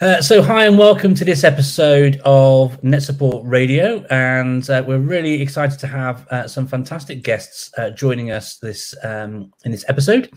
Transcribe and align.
Uh, 0.00 0.20
so, 0.20 0.42
hi 0.42 0.66
and 0.66 0.76
welcome 0.76 1.14
to 1.14 1.24
this 1.24 1.44
episode 1.44 2.20
of 2.24 2.80
NetSupport 2.82 3.42
Radio, 3.44 4.04
and 4.10 4.68
uh, 4.68 4.82
we're 4.84 4.98
really 4.98 5.40
excited 5.40 5.78
to 5.78 5.86
have 5.86 6.26
uh, 6.28 6.48
some 6.48 6.66
fantastic 6.66 7.22
guests 7.22 7.70
uh, 7.78 7.90
joining 7.90 8.32
us 8.32 8.56
this 8.56 8.92
um, 9.04 9.52
in 9.64 9.70
this 9.70 9.84
episode, 9.86 10.28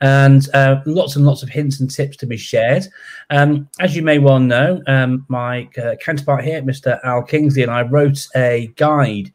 and 0.00 0.48
uh, 0.54 0.80
lots 0.86 1.14
and 1.14 1.24
lots 1.24 1.44
of 1.44 1.48
hints 1.48 1.78
and 1.78 1.88
tips 1.88 2.16
to 2.16 2.26
be 2.26 2.36
shared. 2.36 2.84
Um, 3.30 3.68
as 3.78 3.94
you 3.94 4.02
may 4.02 4.18
well 4.18 4.40
know, 4.40 4.82
um, 4.88 5.24
my 5.28 5.68
counterpart 6.00 6.42
here, 6.42 6.60
Mr. 6.62 6.98
Al 7.04 7.22
Kingsley, 7.22 7.62
and 7.62 7.70
I 7.70 7.82
wrote 7.82 8.26
a 8.34 8.72
guide, 8.74 9.32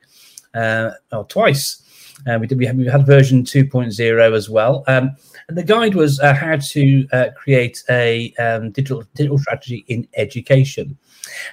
uh, 0.54 0.92
oh, 1.14 1.24
twice. 2.26 2.40
we 2.40 2.48
did. 2.48 2.58
We 2.58 2.66
had, 2.66 2.78
we 2.78 2.86
had 2.86 3.06
version 3.06 3.44
2.0 3.44 4.36
as 4.36 4.50
well. 4.50 4.84
Um, 4.88 5.16
the 5.50 5.64
guide 5.64 5.96
was 5.96 6.20
uh, 6.20 6.34
how 6.34 6.58
to 6.58 7.08
uh, 7.12 7.28
create 7.36 7.84
a 7.90 8.34
um, 8.36 8.72
digital 8.72 9.04
digital 9.16 9.38
strategy 9.38 9.86
in 9.88 10.08
education, 10.16 10.98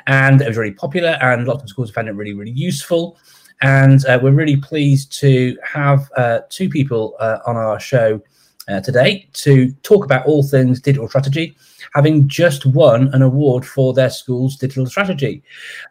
and 0.06 0.40
it 0.40 0.48
was 0.48 0.56
really 0.56 0.74
popular, 0.74 1.18
and 1.20 1.46
lots 1.46 1.62
of 1.62 1.68
schools 1.68 1.90
found 1.90 2.08
it 2.08 2.12
really 2.12 2.34
really 2.34 2.52
useful. 2.52 3.18
And 3.60 4.04
uh, 4.06 4.20
we're 4.22 4.30
really 4.30 4.56
pleased 4.56 5.18
to 5.18 5.56
have 5.64 6.10
uh, 6.16 6.40
two 6.48 6.68
people 6.68 7.16
uh, 7.18 7.38
on 7.44 7.56
our 7.56 7.80
show 7.80 8.22
uh, 8.68 8.80
today 8.80 9.28
to 9.32 9.72
talk 9.82 10.04
about 10.04 10.26
all 10.26 10.42
things 10.42 10.80
digital 10.80 11.08
strategy, 11.08 11.56
having 11.94 12.28
just 12.28 12.66
won 12.66 13.12
an 13.14 13.22
award 13.22 13.66
for 13.66 13.94
their 13.94 14.10
school's 14.10 14.56
digital 14.56 14.86
strategy. 14.86 15.42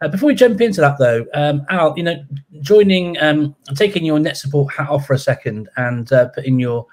Uh, 0.02 0.08
before 0.08 0.28
we 0.28 0.36
jump 0.36 0.62
into 0.62 0.82
that, 0.82 0.98
though, 1.00 1.26
um, 1.34 1.66
Al, 1.70 1.94
you 1.98 2.04
know, 2.04 2.24
joining, 2.62 3.18
um, 3.22 3.56
taking 3.76 4.06
your 4.06 4.20
NetSupport 4.20 4.72
hat 4.72 4.90
off 4.90 5.06
for 5.06 5.14
a 5.14 5.20
second 5.20 5.70
and 5.78 6.12
uh, 6.12 6.30
putting 6.30 6.60
your 6.60 6.86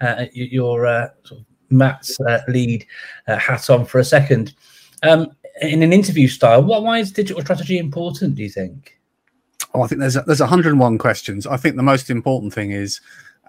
uh, 0.00 0.24
your 0.32 0.86
uh, 0.86 1.08
MAT's 1.68 2.18
uh, 2.20 2.40
lead 2.48 2.86
hat 3.26 3.68
on 3.68 3.84
for 3.84 3.98
a 3.98 4.04
second. 4.04 4.54
Um, 5.02 5.28
in 5.60 5.82
an 5.82 5.92
interview 5.92 6.26
style, 6.26 6.62
what, 6.62 6.82
why 6.82 6.98
is 6.98 7.12
digital 7.12 7.42
strategy 7.42 7.78
important? 7.78 8.34
Do 8.34 8.42
you 8.42 8.48
think? 8.48 8.98
Oh, 9.74 9.82
I 9.82 9.86
think 9.86 10.00
there's 10.00 10.16
a, 10.16 10.22
there's 10.22 10.40
101 10.40 10.98
questions. 10.98 11.46
I 11.46 11.56
think 11.56 11.76
the 11.76 11.82
most 11.82 12.10
important 12.10 12.52
thing 12.52 12.72
is 12.72 13.00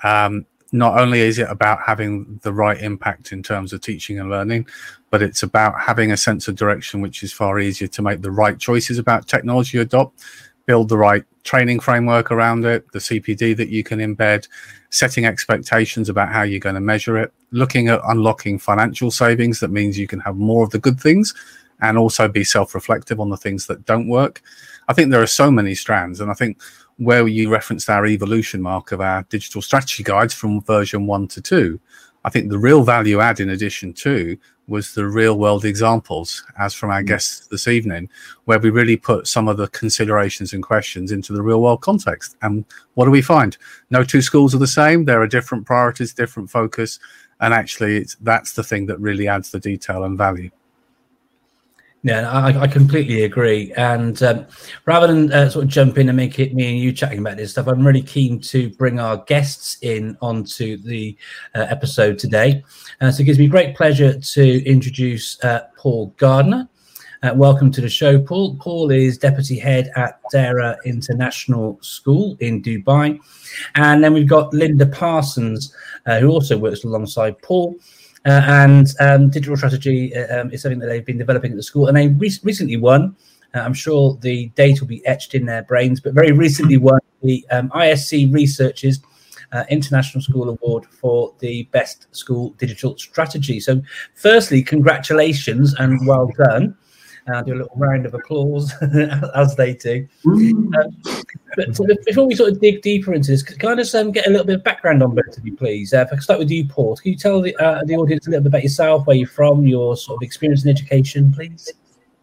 um, 0.04 0.46
not 0.72 1.00
only 1.00 1.20
is 1.20 1.38
it 1.38 1.50
about 1.50 1.80
having 1.86 2.40
the 2.44 2.54
right 2.54 2.82
impact 2.82 3.32
in 3.32 3.44
terms 3.44 3.74
of 3.74 3.82
teaching 3.82 4.20
and 4.20 4.30
learning, 4.30 4.68
but 5.10 5.22
it's 5.22 5.44
about 5.44 5.80
having 5.80 6.12
a 6.12 6.18
sense 6.18 6.48
of 6.48 6.56
direction, 6.56 7.02
which 7.02 7.24
is 7.24 7.34
far 7.34 7.60
easier 7.60 7.88
to 7.90 8.02
make 8.02 8.22
the 8.22 8.32
right 8.32 8.58
choices 8.58 8.98
about 8.98 9.28
technology 9.28 9.78
you 9.78 9.82
adopt, 9.82 10.24
build 10.66 10.88
the 10.88 10.98
right 10.98 11.26
training 11.44 11.80
framework 11.80 12.32
around 12.32 12.66
it, 12.66 12.90
the 12.94 13.00
CPD 13.00 13.58
that 13.58 13.70
you 13.70 13.84
can 13.84 14.00
embed, 14.00 14.48
setting 14.90 15.26
expectations 15.26 16.08
about 16.08 16.30
how 16.30 16.44
you're 16.44 16.60
going 16.60 16.76
to 16.76 16.82
measure 16.82 17.18
it, 17.18 17.34
looking 17.52 17.90
at 17.90 18.00
unlocking 18.06 18.58
financial 18.58 19.12
savings. 19.12 19.60
That 19.60 19.72
means 19.72 20.00
you 20.00 20.08
can 20.08 20.20
have 20.22 20.38
more 20.38 20.64
of 20.64 20.70
the 20.70 20.80
good 20.80 21.00
things 21.00 21.34
and 21.82 21.98
also 21.98 22.28
be 22.28 22.44
self 22.44 22.74
reflective 22.76 23.20
on 23.20 23.30
the 23.30 23.38
things 23.38 23.68
that 23.68 23.86
don't 23.86 24.08
work. 24.08 24.42
I 24.88 24.94
think 24.94 25.12
there 25.12 25.22
are 25.22 25.28
so 25.28 25.52
many 25.52 25.76
strands. 25.76 26.22
And 26.22 26.32
I 26.32 26.34
think 26.34 26.62
where 27.02 27.28
you 27.28 27.50
referenced 27.50 27.90
our 27.90 28.06
evolution 28.06 28.62
mark 28.62 28.92
of 28.92 29.02
our 29.02 29.24
digital 29.30 29.60
strategy 29.60 30.04
guides 30.04 30.36
from 30.36 30.62
version 30.62 31.08
one 31.08 31.28
to 31.28 31.42
two, 31.42 31.80
I 32.24 32.30
think 32.30 32.50
the 32.50 32.60
real 32.60 32.84
value 32.84 33.20
add 33.20 33.40
in 33.40 33.50
addition 33.50 33.94
to 33.94 34.38
was 34.68 34.94
the 34.94 35.08
real 35.08 35.40
world 35.40 35.66
examples, 35.66 36.46
as 36.60 36.76
from 36.76 36.92
our 36.92 37.02
mm. 37.02 37.08
guests 37.08 37.48
this 37.48 37.68
evening, 37.68 38.08
where 38.46 38.60
we 38.60 38.70
really 38.70 38.98
put 38.98 39.26
some 39.26 39.48
of 39.48 39.58
the 39.58 39.68
considerations 39.70 40.54
and 40.54 40.62
questions 40.62 41.12
into 41.12 41.34
the 41.34 41.42
real 41.42 41.64
world 41.64 41.82
context. 41.82 42.38
And 42.44 42.66
what 42.94 43.06
do 43.06 43.12
we 43.12 43.24
find? 43.24 43.58
No 43.90 44.04
two 44.04 44.22
schools 44.22 44.54
are 44.54 44.60
the 44.60 44.68
same. 44.68 45.06
There 45.06 45.24
are 45.24 45.28
different 45.28 45.66
priorities, 45.66 46.14
different 46.14 46.52
focus. 46.52 47.00
And 47.40 47.52
actually, 47.52 47.98
it's, 47.98 48.16
that's 48.22 48.54
the 48.54 48.64
thing 48.64 48.86
that 48.86 49.00
really 49.00 49.28
adds 49.28 49.50
the 49.50 49.60
detail 49.60 50.04
and 50.04 50.20
value. 50.20 50.52
Yeah, 52.04 52.32
I, 52.32 52.62
I 52.62 52.68
completely 52.68 53.26
agree. 53.26 53.72
And 53.74 54.22
um, 54.24 54.48
rather 54.86 55.06
than 55.06 55.32
uh, 55.32 55.50
sort 55.50 55.66
of 55.66 55.70
jump 55.70 56.00
in 56.00 56.10
and 56.10 56.18
make 56.18 56.40
it 56.40 56.56
me 56.56 56.68
and 56.68 56.80
you 56.80 56.92
chatting 56.92 57.20
about 57.20 57.38
this 57.38 57.52
stuff, 57.52 57.68
I'm 57.68 57.86
really 57.86 58.02
keen 58.02 58.40
to 58.42 58.72
bring 58.72 59.00
our 59.00 59.18
guests 59.18 59.78
in 59.84 60.18
onto 60.20 60.78
the 60.78 61.16
uh, 61.54 61.68
episode 61.70 62.18
today. 62.18 62.64
Uh, 63.02 63.12
so 63.12 63.22
it 63.22 63.26
gives 63.26 63.38
me 63.38 63.48
great 63.48 63.76
pleasure 63.76 64.20
to 64.20 64.66
introduce 64.66 65.44
uh, 65.44 65.68
Paul 65.78 66.08
Gardner. 66.18 66.68
Uh, 67.22 67.34
welcome 67.36 67.72
to 67.72 67.82
the 67.82 67.90
show, 67.90 68.20
Paul. 68.20 68.56
Paul 68.56 68.90
is 68.90 69.20
deputy 69.20 69.60
head 69.60 69.92
at 69.96 70.20
Dara 70.32 70.76
International 70.86 71.78
School 71.84 72.36
in 72.40 72.64
Dubai. 72.64 73.20
And 73.76 74.04
then 74.04 74.14
we've 74.14 74.28
got 74.28 74.52
Linda 74.56 74.88
Parsons, 74.88 75.72
uh, 76.08 76.20
who 76.20 76.30
also 76.30 76.58
works 76.58 76.84
alongside 76.84 77.40
Paul. 77.44 77.76
Uh, 78.24 78.42
and 78.46 78.94
um, 79.00 79.30
digital 79.30 79.58
strategy 79.58 80.16
uh, 80.16 80.42
um, 80.42 80.52
is 80.52 80.62
something 80.62 80.78
that 80.78 80.86
they've 80.86 81.06
been 81.06 81.18
developing 81.18 81.52
at 81.52 81.58
the 81.58 81.64
school, 81.64 81.88
and 81.88 81.98
they 81.98 82.08
re- 82.08 82.40
recently 82.44 82.78
won. 82.78 83.16
Uh, 83.56 83.60
I'm 83.60 83.74
sure 83.74 84.18
the 84.22 84.48
date 84.50 84.80
will 84.80 84.88
be 84.88 85.06
etched 85.08 85.34
in 85.34 85.46
their 85.46 85.64
brains, 85.64 86.00
but 86.00 86.14
very 86.14 86.32
recently 86.32 86.78
won 86.78 87.00
the 87.24 87.46
um, 87.50 87.70
ISC 87.70 88.32
Researchers 88.32 89.00
uh, 89.52 89.64
International 89.70 90.22
School 90.22 90.50
Award 90.50 90.86
for 90.86 91.34
the 91.40 91.64
best 91.72 92.08
school 92.16 92.52
digital 92.58 92.98
strategy. 92.98 93.60
So, 93.60 93.82
firstly, 94.16 94.62
congratulations 94.62 95.74
and 95.80 96.06
well 96.08 96.32
done. 96.38 96.78
Uh, 97.32 97.42
do 97.44 97.54
a 97.54 97.56
little 97.56 97.72
round 97.76 98.06
of 98.06 98.14
applause 98.14 98.74
as 99.36 99.56
they 99.56 99.74
do. 99.76 100.08
Um, 100.26 100.98
but 101.56 101.76
so 101.76 101.86
before 102.06 102.26
we 102.26 102.36
sort 102.36 102.52
of 102.54 102.60
dig 102.60 102.82
deeper 102.82 103.14
into 103.14 103.32
this, 103.32 103.44
can 103.44 103.70
I 103.70 103.76
just 103.76 103.94
um, 103.94 104.12
get 104.12 104.26
a 104.26 104.30
little 104.30 104.46
bit 104.46 104.56
of 104.56 104.64
background 104.64 105.04
on 105.04 105.14
both 105.14 105.38
of 105.38 105.46
you, 105.46 105.56
please? 105.56 105.94
Uh, 105.94 106.00
if 106.00 106.08
I 106.08 106.12
can 106.12 106.22
start 106.22 106.40
with 106.40 106.50
you, 106.50 106.66
Paul, 106.66 106.96
can 106.96 107.12
you 107.12 107.18
tell 107.18 107.42
the, 107.42 107.56
uh, 107.58 107.84
the 107.86 107.96
audience 107.96 108.26
a 108.28 108.32
little 108.32 108.44
bit 108.44 108.50
about 108.50 108.64
yourself, 108.64 109.06
where 109.06 109.16
you're 109.16 109.28
from, 109.28 109.68
your 109.68 109.96
sort 109.96 110.18
of 110.18 110.24
experience 110.24 110.64
in 110.64 110.72
education, 110.72 111.32
please? 111.32 111.72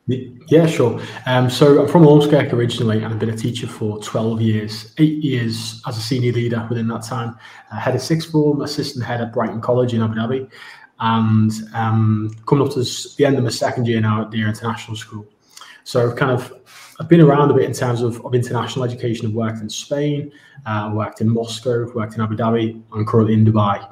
Yeah, 0.08 0.66
sure. 0.66 1.02
Um, 1.26 1.50
so 1.50 1.82
I'm 1.82 1.88
from 1.88 2.04
Ormskirk 2.04 2.54
originally, 2.54 3.02
and 3.02 3.12
I've 3.12 3.18
been 3.18 3.28
a 3.28 3.36
teacher 3.36 3.66
for 3.66 3.98
12 3.98 4.40
years, 4.40 4.94
eight 4.96 5.22
years 5.22 5.82
as 5.86 5.98
a 5.98 6.00
senior 6.00 6.32
leader 6.32 6.66
within 6.70 6.88
that 6.88 7.02
time. 7.02 7.36
I 7.70 7.78
head 7.78 7.94
of 7.94 8.00
sixth 8.00 8.30
form, 8.30 8.62
assistant 8.62 9.04
head 9.04 9.20
at 9.20 9.34
Brighton 9.34 9.60
College 9.60 9.92
in 9.92 10.00
Abu 10.00 10.14
Dhabi, 10.14 10.50
and 11.00 11.52
um, 11.74 12.34
coming 12.46 12.66
up 12.66 12.72
to 12.74 12.80
the 12.80 13.24
end 13.24 13.36
of 13.38 13.44
my 13.44 13.50
second 13.50 13.86
year 13.86 14.00
now 14.00 14.22
at 14.22 14.30
the 14.30 14.42
International 14.42 14.96
School. 14.96 15.26
So 15.84 16.10
I've 16.10 16.16
kind 16.16 16.32
of 16.32 16.52
I've 17.00 17.08
been 17.08 17.20
around 17.20 17.50
a 17.50 17.54
bit 17.54 17.64
in 17.64 17.72
terms 17.72 18.02
of, 18.02 18.24
of 18.26 18.34
international 18.34 18.84
education. 18.84 19.26
I've 19.26 19.32
worked 19.32 19.60
in 19.60 19.68
Spain, 19.68 20.32
uh, 20.66 20.90
worked 20.92 21.20
in 21.20 21.28
Moscow, 21.28 21.90
worked 21.94 22.16
in 22.16 22.20
Abu 22.20 22.36
Dhabi, 22.36 22.82
and 22.92 23.06
currently 23.06 23.34
in 23.34 23.44
Dubai. 23.44 23.88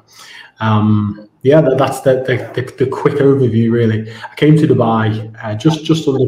Um, 0.59 1.29
yeah, 1.41 1.61
that, 1.61 1.77
that's 1.77 2.01
the, 2.01 2.15
the, 2.15 2.61
the, 2.61 2.73
the, 2.83 2.87
quick 2.87 3.15
overview, 3.15 3.71
really. 3.71 4.11
I 4.11 4.35
came 4.35 4.57
to 4.57 4.67
Dubai 4.67 5.33
uh, 5.43 5.55
just 5.55 5.85
just 5.85 6.07
under 6.07 6.25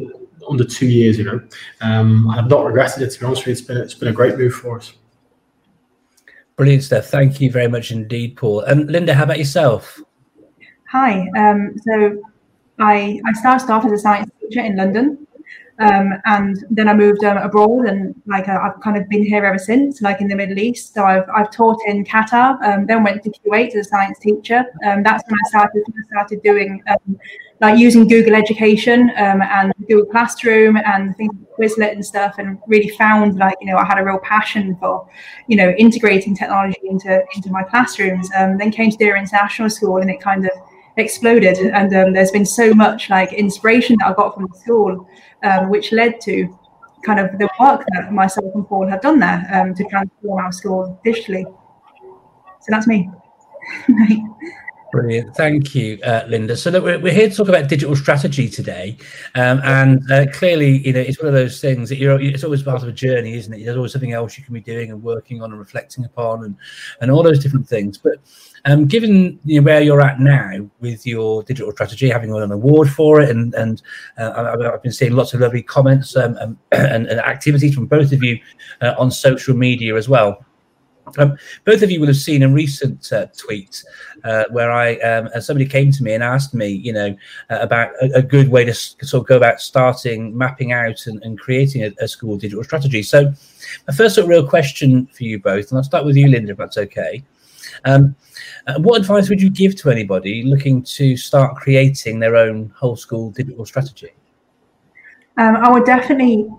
under 0.50 0.64
two 0.64 0.88
years 0.88 1.20
ago, 1.20 1.42
um, 1.82 2.28
and 2.30 2.40
I've 2.40 2.50
not 2.50 2.66
regretted 2.66 3.04
it. 3.04 3.10
To 3.12 3.20
be 3.20 3.26
honest 3.26 3.42
with 3.42 3.48
you, 3.48 3.52
it's 3.52 3.62
been 3.62 3.78
it's 3.78 3.94
been 3.94 4.08
a 4.08 4.14
great 4.14 4.38
move 4.38 4.54
for 4.54 4.78
us. 4.78 4.94
Brilliant 6.56 6.84
stuff. 6.84 7.08
Thank 7.08 7.42
you 7.42 7.52
very 7.52 7.68
much 7.68 7.92
indeed, 7.92 8.38
Paul. 8.38 8.62
And 8.62 8.90
Linda, 8.90 9.14
how 9.14 9.24
about 9.24 9.38
yourself? 9.38 10.02
Hi. 10.92 11.28
Um, 11.38 11.76
so 11.86 12.20
I 12.80 13.22
I 13.24 13.34
started 13.34 13.70
off 13.70 13.86
as 13.86 13.92
a 13.92 13.98
science 13.98 14.32
teacher 14.42 14.62
in 14.62 14.76
London. 14.76 15.28
Um, 15.78 16.12
and 16.26 16.66
then 16.70 16.90
I 16.90 16.94
moved 16.94 17.24
um, 17.24 17.38
abroad, 17.38 17.86
and 17.86 18.14
like 18.26 18.50
uh, 18.50 18.60
I've 18.62 18.82
kind 18.82 18.98
of 18.98 19.08
been 19.08 19.24
here 19.24 19.46
ever 19.46 19.60
since, 19.60 20.02
like 20.02 20.20
in 20.20 20.28
the 20.28 20.36
Middle 20.36 20.60
East. 20.60 20.94
So 20.94 21.06
I've, 21.06 21.24
I've 21.34 21.52
taught 21.52 21.78
in 21.88 22.04
Qatar, 22.04 22.62
um, 22.64 22.86
then 22.86 23.02
went 23.04 23.24
to 23.24 23.30
Kuwait 23.30 23.70
as 23.70 23.86
a 23.86 23.90
science 23.90 24.20
teacher. 24.20 24.66
Um, 24.86 25.04
that's 25.04 25.24
when 25.26 25.36
I 25.36 25.50
started 25.50 25.84
I 25.88 26.02
started 26.08 26.44
doing 26.44 26.84
um, 26.90 27.18
like 27.62 27.78
using 27.78 28.08
Google 28.08 28.36
Education 28.36 29.12
um, 29.12 29.42
and 29.42 29.72
Google 29.88 30.08
Classroom 30.08 30.76
and 30.76 31.16
things 31.16 31.34
like 31.34 31.70
Quizlet 31.70 31.94
and 31.94 32.06
stuff, 32.06 32.40
and 32.40 32.58
really 32.68 32.90
found 32.90 33.38
like 33.38 33.56
you 33.62 33.68
know 33.68 33.78
I 33.78 33.86
had 33.86 34.00
a 34.00 34.04
real 34.04 34.20
passion 34.20 34.76
for 34.82 35.08
you 35.48 35.56
know 35.56 35.70
integrating 35.78 36.36
technology 36.36 36.82
into 36.84 37.24
into 37.36 37.52
my 37.52 37.64
classrooms. 37.64 38.30
then 38.32 38.70
came 38.72 38.92
to 38.92 38.98
Dara 38.98 39.18
International 39.18 39.70
School, 39.70 39.98
and 39.98 40.10
it 40.10 40.20
kind 40.20 40.44
of 40.44 40.52
exploded. 41.00 41.58
And 41.58 41.92
there's 41.92 42.32
been 42.32 42.46
so 42.46 42.74
much 42.74 43.10
like 43.10 43.34
inspiration 43.34 43.98
that 44.00 44.07
I 44.10 44.13
got 44.13 44.36
from 44.36 44.48
the 44.51 44.57
school 44.60 45.07
um, 45.44 45.69
which 45.69 45.92
led 45.92 46.19
to 46.22 46.57
kind 47.04 47.19
of 47.19 47.38
the 47.40 47.50
work 47.60 47.86
that 47.94 48.12
myself 48.12 48.54
and 48.56 48.68
Paul 48.68 48.88
have 48.88 49.01
done 49.01 49.19
there 49.19 49.48
um, 49.54 49.74
to 49.74 49.84
transform 49.86 50.44
our 50.44 50.51
school 50.51 51.00
digitally. 51.06 51.46
So 52.62 52.68
that's 52.69 52.88
me. 52.88 53.10
Brilliant. 54.91 55.36
Thank 55.36 55.75
you, 55.75 56.00
uh, 56.03 56.24
Linda. 56.27 56.57
So 56.57 56.71
look, 56.71 56.83
we're, 56.83 57.00
we're 57.00 57.13
here 57.13 57.30
to 57.30 57.36
talk 57.36 57.47
about 57.47 57.69
digital 57.69 57.95
strategy 57.95 58.50
today. 58.50 58.97
Um, 59.36 59.62
and 59.63 60.12
uh, 60.12 60.25
clearly, 60.33 60.80
you 60.80 60.94
know, 60.94 61.00
it's 61.00 61.19
one 61.19 61.27
of 61.27 61.33
those 61.33 61.62
things 61.62 61.89
that 61.89 61.97
you're, 61.97 62.19
it's 62.19 62.44
always 62.44 62.63
part 62.63 62.81
of 62.81 62.88
a 62.88 62.91
journey, 62.91 63.33
isn't 63.33 63.53
it? 63.53 63.63
There's 63.63 63.77
always 63.77 63.91
something 63.91 64.13
else 64.13 64.38
you 64.38 64.44
can 64.44 64.53
be 64.53 64.62
doing 64.62 64.89
and 64.89 65.03
working 65.03 65.44
on 65.44 65.51
and 65.51 65.59
reflecting 65.59 66.06
upon 66.06 66.44
and, 66.44 66.56
and 67.01 67.12
all 67.12 67.21
those 67.21 67.38
different 67.38 67.68
things. 67.68 68.00
But 68.00 68.19
um, 68.65 68.88
given 68.88 69.39
you 69.45 69.62
know, 69.62 69.65
where 69.65 69.81
you're 69.81 70.01
at 70.01 70.19
now 70.19 70.68
with 70.80 71.06
your 71.06 71.44
digital 71.44 71.71
strategy, 71.71 72.09
having 72.09 72.31
won 72.31 72.44
an 72.44 72.51
award 72.51 72.89
for 72.89 73.21
it, 73.21 73.30
and 73.30 73.53
and 73.56 73.81
uh, 74.18 74.57
I've 74.74 74.83
been 74.83 74.91
seeing 74.91 75.13
lots 75.13 75.33
of 75.33 75.41
lovely 75.41 75.62
comments 75.62 76.15
um, 76.15 76.36
and, 76.71 77.07
and, 77.07 77.19
activities 77.19 77.75
from 77.75 77.86
both 77.86 78.12
of 78.12 78.24
you 78.24 78.39
uh, 78.81 78.95
on 78.97 79.12
social 79.12 79.56
media 79.56 79.95
as 79.95 80.09
well. 80.09 80.44
Um, 81.18 81.38
both 81.66 81.82
of 81.82 81.92
you 81.92 82.00
will 82.00 82.08
have 82.08 82.18
seen 82.18 82.44
a 82.44 82.50
recent 82.50 83.12
uh, 83.12 83.28
tweet 83.38 83.84
uh, 84.24 84.46
where 84.52 84.72
I 84.72 84.96
um, 84.98 85.30
somebody 85.42 85.66
came 85.66 85.92
to 85.92 86.04
me 86.04 86.14
and 86.14 86.24
asked 86.24 86.54
me, 86.54 86.68
you 86.68 86.94
know, 86.94 87.16
uh, 87.50 87.60
about 87.62 87.92
a, 88.02 88.18
a, 88.18 88.22
good 88.22 88.50
way 88.50 88.66
to 88.66 88.74
sort 88.74 89.14
of 89.14 89.28
go 89.28 89.38
about 89.38 89.62
starting 89.62 90.38
mapping 90.38 90.72
out 90.72 91.08
and, 91.08 91.22
and 91.24 91.40
creating 91.40 91.84
a, 91.84 91.92
a, 92.00 92.08
school 92.08 92.38
digital 92.38 92.64
strategy. 92.64 93.02
So, 93.02 93.34
my 93.88 93.94
first 93.94 94.16
sort 94.16 94.26
of 94.26 94.30
real 94.30 94.48
question 94.48 95.08
for 95.08 95.24
you 95.24 95.40
both, 95.40 95.70
and 95.70 95.78
I'll 95.78 95.84
start 95.84 96.06
with 96.06 96.16
you, 96.16 96.28
Linda, 96.28 96.52
if 96.52 96.58
that's 96.58 96.78
okay. 96.78 97.24
Um, 97.86 98.16
uh, 98.68 98.80
what 98.80 99.00
advice 99.00 99.30
would 99.30 99.42
you 99.42 99.50
give 99.50 99.76
to 99.78 99.90
anybody 99.90 100.44
looking 100.44 100.84
to 100.84 101.16
start 101.18 101.56
creating 101.56 102.20
their 102.20 102.36
own 102.36 102.74
whole 102.76 102.96
school 102.96 103.32
digital 103.32 103.66
strategy? 103.66 104.12
Um, 105.38 105.56
I 105.56 105.72
would 105.72 105.86
definitely, 105.86 106.50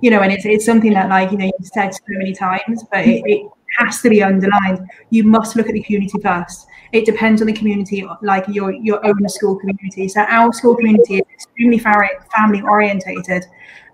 you 0.00 0.10
know, 0.10 0.20
and 0.20 0.32
it's, 0.32 0.44
it's 0.44 0.66
something 0.66 0.92
that, 0.94 1.08
like, 1.08 1.30
you 1.30 1.38
know, 1.38 1.44
you've 1.44 1.68
said 1.68 1.94
so 1.94 2.00
many 2.08 2.34
times, 2.34 2.84
but 2.90 3.06
it, 3.06 3.22
it 3.26 3.46
has 3.78 4.00
to 4.02 4.10
be 4.10 4.22
underlined. 4.22 4.88
You 5.10 5.24
must 5.24 5.56
look 5.56 5.68
at 5.68 5.72
the 5.72 5.82
community 5.82 6.18
first. 6.20 6.66
It 6.92 7.04
depends 7.04 7.42
on 7.42 7.46
the 7.46 7.52
community, 7.52 8.06
like 8.22 8.46
your 8.48 8.72
your 8.72 9.04
own 9.06 9.28
school 9.28 9.56
community. 9.56 10.08
So 10.08 10.22
our 10.22 10.52
school 10.52 10.74
community 10.74 11.16
is 11.16 11.22
extremely 11.34 11.78
family 11.78 12.62
orientated, 12.62 13.44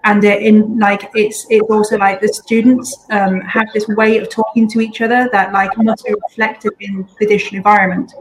and 0.04 0.22
in 0.22 0.78
like 0.78 1.10
it's 1.14 1.46
it's 1.50 1.68
also 1.70 1.98
like 1.98 2.20
the 2.20 2.28
students 2.28 3.06
um, 3.10 3.40
have 3.40 3.66
this 3.74 3.88
way 3.88 4.18
of 4.18 4.30
talking 4.30 4.68
to 4.68 4.80
each 4.80 5.00
other 5.00 5.28
that 5.32 5.52
like 5.52 5.76
must 5.78 6.04
be 6.04 6.14
reflected 6.28 6.72
in 6.80 7.08
the 7.18 7.26
digital 7.26 7.56
environment. 7.56 8.12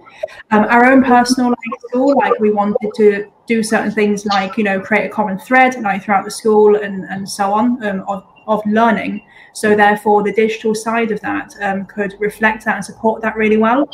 Um, 0.51 0.63
our 0.69 0.85
own 0.85 1.03
personal 1.03 1.49
like 1.49 1.81
school, 1.87 2.15
like 2.17 2.39
we 2.39 2.51
wanted 2.51 2.91
to 2.95 3.31
do 3.45 3.61
certain 3.61 3.91
things 3.91 4.25
like 4.25 4.57
you 4.57 4.63
know 4.63 4.79
create 4.79 5.05
a 5.05 5.09
common 5.09 5.37
thread 5.37 5.79
like 5.81 6.03
throughout 6.03 6.23
the 6.23 6.31
school 6.31 6.77
and 6.77 7.03
and 7.09 7.27
so 7.27 7.53
on 7.53 7.83
um, 7.83 8.03
of 8.07 8.23
of 8.47 8.65
learning. 8.65 9.25
So 9.53 9.75
therefore, 9.75 10.23
the 10.23 10.33
digital 10.33 10.73
side 10.73 11.11
of 11.11 11.21
that 11.21 11.53
um, 11.61 11.85
could 11.85 12.15
reflect 12.19 12.65
that 12.65 12.75
and 12.75 12.85
support 12.85 13.21
that 13.21 13.35
really 13.35 13.57
well. 13.57 13.87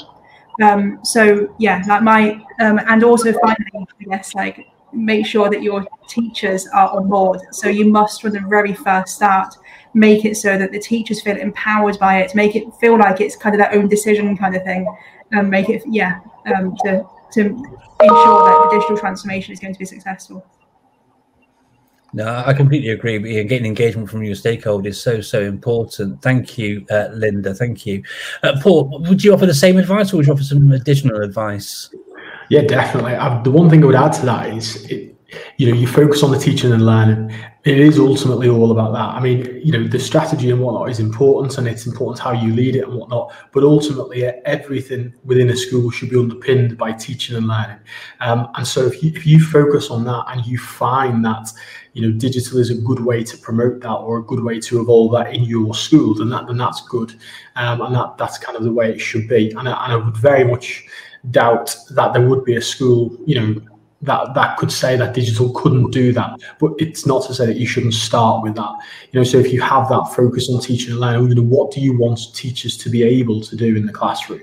Um, 0.62 1.00
so 1.04 1.54
yeah, 1.58 1.84
like 1.88 2.04
my 2.04 2.32
um, 2.60 2.80
and 2.88 3.04
also 3.04 3.34
finally, 3.34 3.88
guess 4.10 4.36
like 4.36 4.68
make 4.92 5.26
sure 5.26 5.50
that 5.50 5.62
your 5.62 5.86
teachers 6.08 6.68
are 6.74 6.90
on 6.90 7.08
board. 7.08 7.40
So 7.52 7.70
you 7.70 7.86
must, 7.86 8.22
from 8.22 8.32
the 8.32 8.42
very 8.42 8.74
first 8.74 9.16
start, 9.16 9.54
make 9.94 10.26
it 10.26 10.36
so 10.36 10.58
that 10.58 10.72
the 10.72 10.80
teachers 10.80 11.22
feel 11.22 11.38
empowered 11.38 11.98
by 12.00 12.22
it, 12.22 12.36
make 12.36 12.56
it 12.56 12.66
feel 12.82 12.98
like 12.98 13.22
it's 13.22 13.36
kind 13.36 13.56
of 13.56 13.60
their 13.60 13.74
own 13.74 13.88
decision 13.88 14.38
kind 14.38 14.56
of 14.56 14.64
thing, 14.64 14.86
and 15.32 15.50
make 15.50 15.70
it 15.70 15.84
yeah 15.88 16.20
um, 16.56 16.76
to 16.84 17.06
to 17.34 17.42
ensure 17.42 18.44
that 18.46 18.70
the 18.70 18.78
digital 18.78 18.98
transformation 18.98 19.54
is 19.54 19.60
going 19.60 19.74
to 19.74 19.80
be 19.80 19.86
successful. 19.86 20.46
No, 22.12 22.44
I 22.46 22.54
completely 22.54 22.90
agree. 22.90 23.20
Getting 23.20 23.66
engagement 23.66 24.10
from 24.10 24.24
your 24.24 24.36
stakeholders 24.36 24.88
is 24.88 25.02
so 25.02 25.22
so 25.22 25.42
important. 25.42 26.22
Thank 26.22 26.58
you, 26.58 26.86
uh, 26.90 27.10
Linda. 27.14 27.54
Thank 27.54 27.86
you, 27.86 28.04
uh, 28.42 28.60
Paul. 28.62 29.04
Would 29.08 29.24
you 29.24 29.34
offer 29.34 29.46
the 29.46 29.54
same 29.54 29.78
advice, 29.78 30.12
or 30.12 30.18
would 30.18 30.26
you 30.26 30.34
offer 30.34 30.44
some 30.44 30.72
additional 30.72 31.22
advice? 31.22 31.94
Yeah, 32.50 32.62
definitely. 32.62 33.14
I, 33.14 33.42
the 33.44 33.52
one 33.52 33.70
thing 33.70 33.84
I 33.84 33.86
would 33.86 33.96
add 33.96 34.14
to 34.14 34.26
that 34.26 34.50
is, 34.58 34.86
it, 34.86 35.09
you 35.58 35.70
know, 35.70 35.78
you 35.78 35.88
focus 35.88 36.24
on 36.24 36.32
the 36.32 36.40
teaching 36.40 36.72
and 36.72 36.86
learning. 36.86 37.34
It 37.66 37.80
is 37.80 38.00
ultimately 38.00 38.48
all 38.48 38.72
about 38.72 38.94
that. 38.94 39.16
I 39.16 39.20
mean, 39.20 39.62
you 39.64 39.72
know, 39.72 39.86
the 39.86 40.00
strategy 40.00 40.50
and 40.50 40.62
whatnot 40.62 40.90
is 40.90 41.00
important, 41.00 41.58
and 41.58 41.68
it's 41.68 41.86
important 41.86 42.20
how 42.20 42.32
you 42.32 42.54
lead 42.54 42.76
it 42.76 42.86
and 42.86 42.94
whatnot. 42.94 43.34
But 43.52 43.64
ultimately, 43.64 44.24
everything 44.24 45.14
within 45.24 45.50
a 45.50 45.56
school 45.56 45.92
should 45.92 46.10
be 46.10 46.18
underpinned 46.18 46.78
by 46.78 46.94
teaching 46.94 47.36
and 47.36 47.48
learning. 47.48 47.80
Um, 48.22 48.50
and 48.56 48.66
so, 48.66 48.86
if 48.86 49.04
you 49.04 49.12
if 49.14 49.26
you 49.26 49.44
focus 49.44 49.90
on 49.90 50.06
that 50.06 50.26
and 50.30 50.46
you 50.46 50.58
find 50.58 51.24
that 51.26 51.52
you 51.94 52.02
know 52.02 52.18
digital 52.18 52.60
is 52.60 52.70
a 52.70 52.76
good 52.76 53.02
way 53.02 53.24
to 53.24 53.38
promote 53.38 53.82
that 53.82 53.96
or 53.96 54.20
a 54.20 54.24
good 54.24 54.44
way 54.44 54.60
to 54.62 54.82
evolve 54.82 55.12
that 55.14 55.34
in 55.34 55.44
your 55.44 55.74
school, 55.76 56.16
then 56.16 56.30
that 56.30 56.48
then 56.48 56.58
that's 56.58 56.82
good, 56.88 57.14
um, 57.56 57.82
and 57.82 57.94
that 57.94 58.18
that's 58.18 58.38
kind 58.38 58.58
of 58.58 58.64
the 58.64 58.72
way 58.72 58.92
it 58.92 59.00
should 59.00 59.28
be. 59.28 59.52
And 59.52 59.68
I, 59.68 59.84
and 59.84 59.94
I 59.94 59.96
would 59.98 60.18
very 60.18 60.46
much 60.46 60.86
doubt 61.32 61.76
that 61.92 62.14
there 62.14 62.28
would 62.28 62.46
be 62.46 62.56
a 62.56 62.62
school, 62.62 63.18
you 63.26 63.36
know, 63.36 63.62
that 64.02 64.34
that 64.34 64.58
could 64.58 64.72
say 64.72 64.96
that 64.96 65.14
digital 65.14 65.52
couldn't 65.52 65.92
do 65.92 66.14
that. 66.14 66.40
But 66.60 66.74
it's 66.78 67.06
not 67.06 67.26
to 67.28 67.34
say 67.34 67.46
that 67.46 67.58
you 67.58 67.68
shouldn't 67.68 67.94
start 67.94 68.44
with 68.44 68.56
that. 68.56 68.74
You 69.12 69.20
know, 69.20 69.24
so 69.24 69.38
if 69.38 69.52
you 69.52 69.62
have 69.62 69.90
that 69.90 70.14
focus 70.16 70.50
on 70.50 70.62
teaching 70.62 70.92
and 70.92 71.00
learning, 71.00 71.30
you 71.30 71.36
know, 71.36 71.42
what 71.42 71.72
do 71.72 71.82
you 71.82 71.98
want 71.98 72.34
teachers 72.34 72.78
to 72.78 72.90
be 72.90 73.04
able 73.04 73.42
to 73.42 73.56
do 73.56 73.76
in 73.76 73.86
the 73.86 73.92
classroom? 73.92 74.42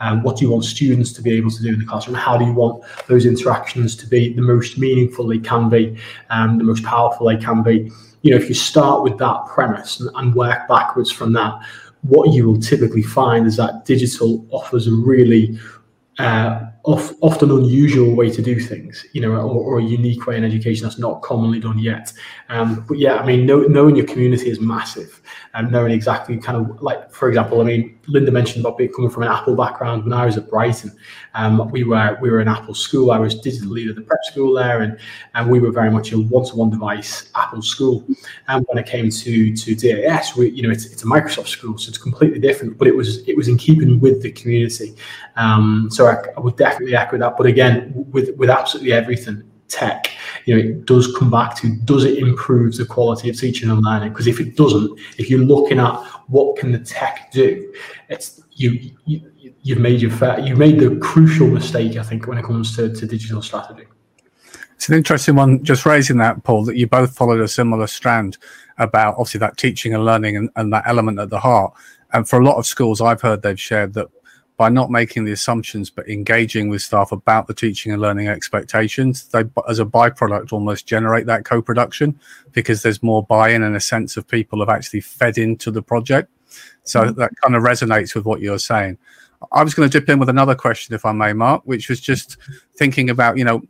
And 0.00 0.18
um, 0.18 0.22
what 0.22 0.36
do 0.36 0.44
you 0.44 0.50
want 0.50 0.64
students 0.64 1.12
to 1.14 1.22
be 1.22 1.32
able 1.32 1.50
to 1.50 1.62
do 1.62 1.74
in 1.74 1.78
the 1.78 1.84
classroom? 1.84 2.16
How 2.16 2.36
do 2.36 2.44
you 2.44 2.52
want 2.52 2.84
those 3.08 3.26
interactions 3.26 3.96
to 3.96 4.06
be 4.06 4.32
the 4.32 4.42
most 4.42 4.78
meaningful 4.78 5.26
they 5.26 5.38
can 5.38 5.68
be, 5.68 5.96
um, 6.30 6.58
the 6.58 6.64
most 6.64 6.84
powerful 6.84 7.28
they 7.28 7.36
can 7.36 7.62
be? 7.62 7.90
You 8.22 8.32
know, 8.32 8.36
if 8.36 8.48
you 8.48 8.54
start 8.54 9.02
with 9.02 9.18
that 9.18 9.46
premise 9.46 10.00
and, 10.00 10.10
and 10.14 10.34
work 10.34 10.66
backwards 10.68 11.10
from 11.10 11.32
that, 11.34 11.54
what 12.02 12.32
you 12.32 12.46
will 12.46 12.60
typically 12.60 13.02
find 13.02 13.46
is 13.46 13.56
that 13.56 13.84
digital 13.84 14.46
offers 14.50 14.86
a 14.86 14.92
really 14.92 15.58
uh, 16.18 16.60
of, 16.86 17.12
often 17.20 17.50
unusual 17.50 18.14
way 18.14 18.30
to 18.30 18.40
do 18.40 18.60
things, 18.60 19.04
you 19.12 19.20
know, 19.20 19.32
or, 19.32 19.76
or, 19.76 19.78
a 19.80 19.82
unique 19.82 20.26
way 20.26 20.36
in 20.36 20.44
education 20.44 20.84
that's 20.84 20.98
not 20.98 21.20
commonly 21.20 21.58
done 21.58 21.78
yet. 21.78 22.12
Um, 22.48 22.84
but 22.88 22.98
yeah, 22.98 23.16
I 23.16 23.26
mean, 23.26 23.44
know, 23.44 23.62
knowing 23.62 23.96
your 23.96 24.06
community 24.06 24.48
is 24.50 24.60
massive 24.60 25.20
and 25.54 25.72
knowing 25.72 25.90
exactly 25.90 26.36
kind 26.36 26.58
of 26.58 26.80
like, 26.82 27.10
for 27.10 27.28
example, 27.28 27.60
I 27.60 27.64
mean, 27.64 27.98
Linda 28.08 28.30
mentioned 28.30 28.64
about 28.64 28.78
being 28.78 28.92
coming 28.92 29.10
from 29.10 29.24
an 29.24 29.30
Apple 29.30 29.56
background. 29.56 30.04
When 30.04 30.12
I 30.12 30.26
was 30.26 30.36
at 30.36 30.48
Brighton, 30.48 30.92
um, 31.34 31.70
we 31.70 31.82
were 31.82 32.18
we 32.20 32.30
were 32.30 32.40
an 32.40 32.48
Apple 32.48 32.74
school. 32.74 33.10
I 33.10 33.18
was 33.18 33.34
digital 33.34 33.70
leader 33.70 33.90
of 33.90 33.96
the 33.96 34.02
prep 34.02 34.22
school 34.24 34.52
there, 34.52 34.82
and 34.82 34.98
and 35.34 35.50
we 35.50 35.58
were 35.58 35.72
very 35.72 35.90
much 35.90 36.12
a 36.12 36.18
one-to-one 36.18 36.70
device 36.70 37.30
Apple 37.34 37.62
school. 37.62 38.04
And 38.48 38.64
when 38.68 38.78
it 38.78 38.86
came 38.86 39.10
to 39.10 39.56
to 39.56 39.74
DAS, 39.74 40.36
we 40.36 40.50
you 40.50 40.62
know 40.62 40.70
it's, 40.70 40.86
it's 40.86 41.02
a 41.02 41.06
Microsoft 41.06 41.48
school, 41.48 41.78
so 41.78 41.88
it's 41.88 41.98
completely 41.98 42.38
different. 42.38 42.78
But 42.78 42.88
it 42.88 42.94
was 42.94 43.26
it 43.26 43.36
was 43.36 43.48
in 43.48 43.56
keeping 43.58 43.98
with 43.98 44.22
the 44.22 44.32
community. 44.32 44.94
Um, 45.36 45.88
so 45.90 46.06
I, 46.06 46.16
I 46.36 46.40
would 46.40 46.56
definitely 46.56 46.75
echo 46.94 47.18
that. 47.18 47.36
But 47.36 47.46
again, 47.46 47.92
with 48.10 48.36
with 48.36 48.50
absolutely 48.50 48.92
everything 48.92 49.42
tech, 49.68 50.12
you 50.44 50.54
know, 50.54 50.60
it 50.60 50.86
does 50.86 51.14
come 51.16 51.30
back 51.30 51.56
to 51.56 51.76
does 51.84 52.04
it 52.04 52.18
improve 52.18 52.76
the 52.76 52.86
quality 52.86 53.28
of 53.28 53.38
teaching 53.38 53.70
and 53.70 53.82
learning? 53.82 54.10
Because 54.10 54.26
if 54.26 54.40
it 54.40 54.56
doesn't, 54.56 54.98
if 55.18 55.28
you're 55.30 55.40
looking 55.40 55.78
at 55.78 55.94
what 56.28 56.56
can 56.56 56.72
the 56.72 56.78
tech 56.78 57.30
do, 57.32 57.72
it's 58.08 58.40
you, 58.52 58.92
you 59.04 59.32
you've 59.62 59.78
made 59.78 60.00
your 60.00 60.10
fair, 60.10 60.38
you've 60.40 60.58
made 60.58 60.78
the 60.78 60.96
crucial 60.96 61.48
mistake, 61.48 61.96
I 61.96 62.02
think, 62.02 62.26
when 62.26 62.38
it 62.38 62.44
comes 62.44 62.76
to, 62.76 62.94
to 62.94 63.06
digital 63.06 63.42
strategy. 63.42 63.86
It's 64.76 64.88
an 64.88 64.94
interesting 64.94 65.34
one, 65.34 65.64
just 65.64 65.86
raising 65.86 66.18
that, 66.18 66.44
Paul, 66.44 66.64
that 66.66 66.76
you 66.76 66.86
both 66.86 67.16
followed 67.16 67.40
a 67.40 67.48
similar 67.48 67.86
strand 67.86 68.38
about 68.78 69.14
obviously 69.14 69.38
that 69.38 69.56
teaching 69.56 69.94
and 69.94 70.04
learning 70.04 70.36
and, 70.36 70.50
and 70.54 70.72
that 70.72 70.84
element 70.86 71.18
at 71.18 71.30
the 71.30 71.40
heart. 71.40 71.72
And 72.12 72.28
for 72.28 72.38
a 72.38 72.44
lot 72.44 72.56
of 72.56 72.66
schools, 72.66 73.00
I've 73.00 73.22
heard 73.22 73.42
they've 73.42 73.60
shared 73.60 73.94
that 73.94 74.08
by 74.56 74.68
not 74.68 74.90
making 74.90 75.24
the 75.24 75.32
assumptions 75.32 75.90
but 75.90 76.08
engaging 76.08 76.68
with 76.68 76.82
staff 76.82 77.12
about 77.12 77.46
the 77.46 77.54
teaching 77.54 77.92
and 77.92 78.00
learning 78.00 78.28
expectations 78.28 79.28
they 79.28 79.44
as 79.68 79.78
a 79.78 79.84
byproduct 79.84 80.52
almost 80.52 80.86
generate 80.86 81.26
that 81.26 81.44
co-production 81.44 82.18
because 82.52 82.82
there's 82.82 83.02
more 83.02 83.22
buy-in 83.24 83.62
and 83.62 83.76
a 83.76 83.80
sense 83.80 84.16
of 84.16 84.26
people 84.26 84.60
have 84.60 84.68
actually 84.68 85.00
fed 85.00 85.38
into 85.38 85.70
the 85.70 85.82
project. 85.82 86.30
So 86.84 87.02
mm-hmm. 87.02 87.20
that 87.20 87.32
kind 87.42 87.54
of 87.54 87.62
resonates 87.62 88.14
with 88.14 88.24
what 88.24 88.40
you're 88.40 88.58
saying. 88.58 88.98
I 89.52 89.62
was 89.62 89.74
going 89.74 89.88
to 89.88 90.00
dip 90.00 90.08
in 90.08 90.18
with 90.18 90.30
another 90.30 90.54
question 90.54 90.94
if 90.94 91.04
i 91.04 91.12
may 91.12 91.34
mark 91.34 91.60
which 91.66 91.90
was 91.90 92.00
just 92.00 92.38
thinking 92.78 93.10
about 93.10 93.36
you 93.36 93.44
know 93.44 93.60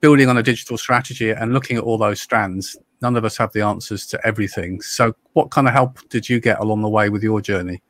building 0.00 0.30
on 0.30 0.38
a 0.38 0.42
digital 0.42 0.78
strategy 0.78 1.30
and 1.30 1.52
looking 1.52 1.76
at 1.76 1.82
all 1.82 1.98
those 1.98 2.22
strands. 2.22 2.76
None 3.02 3.16
of 3.16 3.24
us 3.24 3.36
have 3.36 3.52
the 3.52 3.60
answers 3.60 4.06
to 4.06 4.26
everything. 4.26 4.80
So 4.80 5.14
what 5.34 5.50
kind 5.50 5.66
of 5.68 5.74
help 5.74 6.08
did 6.08 6.28
you 6.28 6.40
get 6.40 6.58
along 6.58 6.80
the 6.80 6.88
way 6.88 7.10
with 7.10 7.22
your 7.22 7.42
journey 7.42 7.82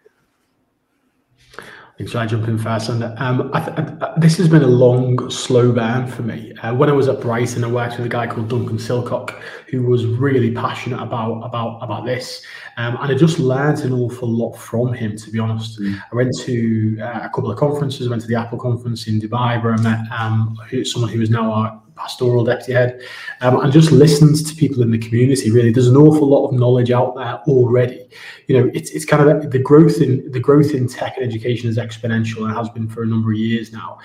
should 2.06 2.16
I 2.16 2.26
jump 2.26 2.48
in 2.48 2.58
first? 2.58 2.88
And 2.88 3.04
um, 3.18 3.50
I 3.52 3.60
th- 3.60 3.76
I, 3.78 4.12
this 4.16 4.36
has 4.38 4.48
been 4.48 4.62
a 4.62 4.68
long, 4.68 5.30
slow 5.30 5.72
burn 5.72 6.06
for 6.06 6.22
me. 6.22 6.52
Uh, 6.62 6.74
when 6.74 6.88
I 6.88 6.92
was 6.92 7.08
at 7.08 7.20
Brighton, 7.20 7.64
I 7.64 7.68
worked 7.68 7.96
with 7.96 8.06
a 8.06 8.08
guy 8.08 8.26
called 8.26 8.48
Duncan 8.48 8.78
Silcock, 8.78 9.40
who 9.68 9.82
was 9.82 10.06
really 10.06 10.52
passionate 10.52 11.02
about 11.02 11.42
about 11.42 11.78
about 11.82 12.06
this, 12.06 12.44
um, 12.76 12.96
and 13.00 13.12
I 13.12 13.14
just 13.14 13.38
learned 13.38 13.80
an 13.80 13.92
awful 13.92 14.28
lot 14.28 14.54
from 14.54 14.92
him. 14.92 15.16
To 15.16 15.30
be 15.30 15.38
honest, 15.38 15.80
mm. 15.80 16.00
I 16.12 16.16
went 16.16 16.36
to 16.40 16.98
uh, 17.00 17.20
a 17.24 17.30
couple 17.30 17.50
of 17.50 17.58
conferences. 17.58 18.06
I 18.06 18.10
went 18.10 18.22
to 18.22 18.28
the 18.28 18.36
Apple 18.36 18.58
conference 18.58 19.06
in 19.06 19.20
Dubai, 19.20 19.62
where 19.62 19.74
I 19.74 19.80
met 19.80 20.00
um, 20.10 20.56
someone 20.84 21.10
who 21.10 21.20
is 21.20 21.30
now 21.30 21.52
our 21.52 21.82
pastoral 22.00 22.44
deputy 22.44 22.72
head, 22.72 23.02
um, 23.40 23.60
and 23.60 23.72
just 23.72 23.92
listens 23.92 24.42
to 24.42 24.56
people 24.56 24.82
in 24.82 24.90
the 24.90 24.98
community. 24.98 25.50
Really, 25.50 25.72
there's 25.72 25.88
an 25.88 25.96
awful 25.96 26.28
lot 26.28 26.48
of 26.48 26.54
knowledge 26.54 26.90
out 26.90 27.14
there 27.14 27.34
already. 27.46 28.06
You 28.46 28.58
know, 28.58 28.70
it's 28.74 28.90
it's 28.90 29.04
kind 29.04 29.28
of 29.28 29.50
the 29.50 29.58
growth 29.58 30.00
in 30.00 30.30
the 30.30 30.40
growth 30.40 30.72
in 30.72 30.88
tech 30.88 31.16
and 31.16 31.26
education 31.26 31.68
is 31.68 31.76
exponential 31.76 32.46
and 32.46 32.56
has 32.56 32.68
been 32.70 32.88
for 32.88 33.02
a 33.02 33.06
number 33.06 33.32
of 33.32 33.38
years 33.38 33.72
now. 33.72 33.98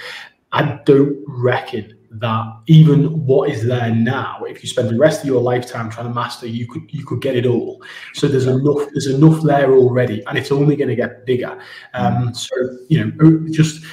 I 0.51 0.79
don't 0.85 1.17
reckon 1.27 1.97
that 2.19 2.45
even 2.67 3.25
what 3.25 3.49
is 3.49 3.65
there 3.65 3.93
now, 3.93 4.41
if 4.47 4.63
you 4.63 4.69
spend 4.69 4.89
the 4.89 4.97
rest 4.97 5.21
of 5.21 5.27
your 5.27 5.41
lifetime 5.41 5.89
trying 5.89 6.07
to 6.07 6.13
master, 6.13 6.47
you 6.47 6.67
could 6.67 6.83
you 6.93 7.05
could 7.05 7.21
get 7.21 7.35
it 7.35 7.45
all. 7.45 7.83
So 8.13 8.27
there's 8.27 8.45
enough 8.45 8.87
there's 8.93 9.07
enough 9.07 9.43
there 9.43 9.73
already, 9.73 10.23
and 10.27 10.37
it's 10.37 10.51
only 10.51 10.75
going 10.75 10.87
to 10.89 10.95
get 10.95 11.25
bigger. 11.25 11.59
Um, 11.93 12.33
so 12.33 12.55
you 12.87 13.05
know, 13.05 13.47
just 13.51 13.83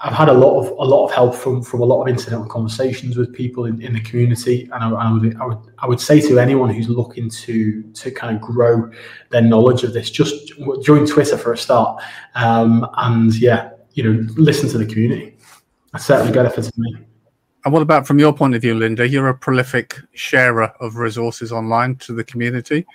I've 0.00 0.14
had 0.14 0.28
a 0.28 0.32
lot 0.32 0.60
of 0.60 0.70
a 0.78 0.84
lot 0.84 1.06
of 1.06 1.12
help 1.12 1.34
from 1.34 1.62
from 1.62 1.80
a 1.80 1.84
lot 1.84 2.02
of 2.02 2.08
incidental 2.08 2.46
conversations 2.46 3.16
with 3.16 3.32
people 3.32 3.64
in, 3.64 3.82
in 3.82 3.94
the 3.94 4.00
community, 4.00 4.68
and 4.72 4.84
I, 4.84 4.90
I, 4.90 5.12
would, 5.12 5.36
I 5.36 5.46
would 5.46 5.58
I 5.78 5.86
would 5.88 6.00
say 6.00 6.20
to 6.20 6.38
anyone 6.38 6.70
who's 6.70 6.88
looking 6.88 7.28
to 7.30 7.82
to 7.82 8.10
kind 8.10 8.36
of 8.36 8.40
grow 8.40 8.90
their 9.30 9.42
knowledge 9.42 9.82
of 9.82 9.92
this, 9.92 10.10
just 10.10 10.52
join 10.82 11.04
Twitter 11.04 11.36
for 11.36 11.52
a 11.52 11.58
start, 11.58 12.00
um, 12.36 12.88
and 12.98 13.34
yeah, 13.34 13.70
you 13.94 14.04
know, 14.04 14.26
listen 14.36 14.68
to 14.70 14.78
the 14.78 14.86
community. 14.86 15.36
That's 15.92 16.04
certainly 16.04 16.32
benefited 16.32 16.76
me. 16.78 16.98
And 17.64 17.72
what 17.72 17.82
about 17.82 18.06
from 18.06 18.20
your 18.20 18.32
point 18.32 18.54
of 18.54 18.62
view, 18.62 18.74
Linda? 18.74 19.08
You're 19.08 19.28
a 19.28 19.34
prolific 19.34 19.96
sharer 20.12 20.72
of 20.80 20.96
resources 20.96 21.50
online 21.50 21.96
to 21.96 22.12
the 22.12 22.22
community. 22.22 22.86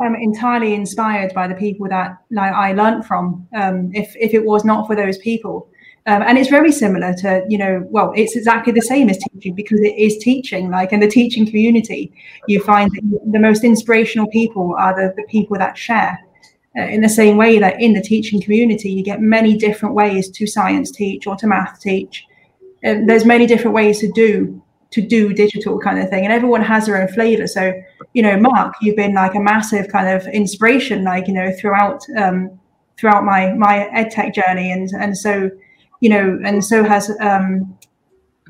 I'm 0.00 0.16
entirely 0.16 0.74
inspired 0.74 1.32
by 1.34 1.46
the 1.46 1.54
people 1.54 1.88
that 1.88 2.18
like 2.30 2.52
I 2.52 2.72
learned 2.72 3.06
from. 3.06 3.46
Um, 3.54 3.90
if 3.94 4.14
if 4.16 4.34
it 4.34 4.44
was 4.44 4.64
not 4.64 4.88
for 4.88 4.96
those 4.96 5.18
people, 5.18 5.70
um, 6.06 6.22
and 6.22 6.36
it's 6.36 6.50
very 6.50 6.72
similar 6.72 7.14
to, 7.14 7.44
you 7.48 7.56
know, 7.56 7.86
well, 7.88 8.12
it's 8.16 8.34
exactly 8.34 8.72
the 8.72 8.82
same 8.82 9.08
as 9.08 9.18
teaching 9.18 9.54
because 9.54 9.80
it 9.80 9.96
is 9.96 10.18
teaching. 10.18 10.68
Like 10.68 10.92
in 10.92 10.98
the 10.98 11.08
teaching 11.08 11.46
community, 11.46 12.12
you 12.48 12.60
find 12.60 12.90
the 13.30 13.38
most 13.38 13.62
inspirational 13.62 14.26
people 14.28 14.74
are 14.76 14.94
the, 14.96 15.14
the 15.16 15.22
people 15.28 15.56
that 15.58 15.78
share. 15.78 16.18
Uh, 16.76 16.84
in 16.84 17.02
the 17.02 17.08
same 17.08 17.36
way 17.36 17.58
that 17.58 17.80
in 17.80 17.92
the 17.92 18.00
teaching 18.00 18.40
community, 18.40 18.90
you 18.90 19.04
get 19.04 19.20
many 19.20 19.56
different 19.56 19.94
ways 19.94 20.28
to 20.30 20.46
science 20.46 20.90
teach 20.90 21.26
or 21.26 21.36
to 21.36 21.46
math 21.46 21.78
teach. 21.80 22.26
Um, 22.84 23.06
there's 23.06 23.24
many 23.24 23.46
different 23.46 23.74
ways 23.74 24.00
to 24.00 24.10
do 24.10 24.60
to 24.90 25.00
do 25.00 25.32
digital 25.32 25.78
kind 25.78 25.98
of 25.98 26.10
thing, 26.10 26.24
and 26.24 26.32
everyone 26.32 26.62
has 26.62 26.86
their 26.86 27.00
own 27.00 27.08
flavor. 27.08 27.46
So, 27.46 27.72
you 28.12 28.22
know, 28.22 28.36
Mark, 28.36 28.74
you've 28.80 28.96
been 28.96 29.14
like 29.14 29.34
a 29.34 29.40
massive 29.40 29.88
kind 29.88 30.08
of 30.08 30.26
inspiration, 30.28 31.04
like 31.04 31.28
you 31.28 31.34
know, 31.34 31.52
throughout 31.60 32.02
um, 32.16 32.58
throughout 32.98 33.24
my 33.24 33.52
my 33.52 33.88
edtech 33.94 34.34
journey, 34.34 34.72
and 34.72 34.90
and 34.98 35.16
so 35.16 35.50
you 36.02 36.08
know, 36.08 36.36
and 36.44 36.64
so 36.64 36.82
has 36.82 37.10
um, 37.20 37.78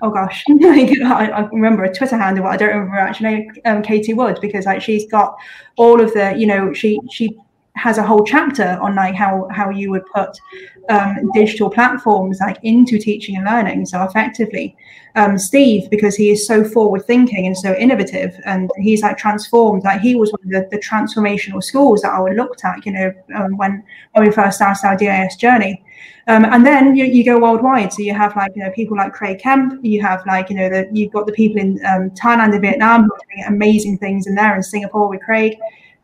oh 0.00 0.10
gosh, 0.10 0.42
I, 0.48 1.30
I, 1.34 1.48
remember 1.52 1.84
a 1.84 1.94
Twitter 1.94 2.16
handle, 2.16 2.44
but 2.44 2.50
I 2.50 2.56
don't 2.56 2.70
remember 2.70 2.96
actually 2.96 3.50
um, 3.66 3.82
Katie 3.82 4.14
Wood 4.14 4.38
because 4.40 4.64
like 4.64 4.80
she's 4.80 5.06
got 5.10 5.36
all 5.76 6.00
of 6.00 6.14
the, 6.14 6.34
you 6.34 6.46
know, 6.46 6.72
she 6.72 6.98
she 7.10 7.36
has 7.74 7.96
a 7.98 8.02
whole 8.02 8.24
chapter 8.24 8.78
on 8.82 8.94
like 8.94 9.14
how 9.14 9.48
how 9.50 9.70
you 9.70 9.90
would 9.90 10.04
put 10.14 10.30
um, 10.88 11.30
digital 11.32 11.70
platforms 11.70 12.38
like 12.40 12.58
into 12.62 12.98
teaching 12.98 13.36
and 13.36 13.44
learning 13.44 13.86
so 13.86 14.02
effectively. 14.02 14.76
Um, 15.14 15.38
Steve, 15.38 15.90
because 15.90 16.16
he 16.16 16.30
is 16.30 16.46
so 16.46 16.64
forward 16.64 17.04
thinking 17.04 17.46
and 17.46 17.56
so 17.56 17.74
innovative, 17.74 18.34
and 18.46 18.70
he's 18.78 19.02
like 19.02 19.18
transformed. 19.18 19.84
Like 19.84 20.00
he 20.00 20.14
was 20.14 20.32
one 20.32 20.40
of 20.44 20.50
the, 20.50 20.76
the 20.76 20.82
transformational 20.82 21.62
schools 21.62 22.00
that 22.02 22.12
I 22.12 22.32
looked 22.32 22.64
at, 22.64 22.84
you 22.86 22.92
know, 22.92 23.12
um, 23.34 23.56
when 23.56 23.84
when 24.12 24.26
we 24.26 24.32
first 24.32 24.58
started 24.58 24.86
our 24.86 24.96
DIS 24.96 25.36
journey. 25.36 25.82
Um, 26.28 26.44
and 26.44 26.64
then 26.64 26.94
you, 26.94 27.04
you 27.04 27.24
go 27.24 27.38
worldwide. 27.38 27.92
So 27.92 28.02
you 28.02 28.14
have 28.14 28.36
like, 28.36 28.52
you 28.54 28.62
know, 28.62 28.70
people 28.70 28.96
like 28.96 29.12
Craig 29.12 29.40
Kemp, 29.40 29.80
you 29.84 30.00
have 30.02 30.24
like, 30.24 30.50
you 30.50 30.56
know, 30.56 30.68
the, 30.68 30.88
you've 30.92 31.12
got 31.12 31.26
the 31.26 31.32
people 31.32 31.60
in 31.60 31.84
um, 31.84 32.10
Thailand 32.10 32.52
and 32.52 32.62
Vietnam 32.62 33.04
who 33.04 33.12
are 33.12 33.18
doing 33.34 33.44
amazing 33.48 33.98
things 33.98 34.26
in 34.26 34.36
there 34.36 34.54
in 34.54 34.62
Singapore 34.62 35.08
with 35.08 35.20
Craig. 35.22 35.56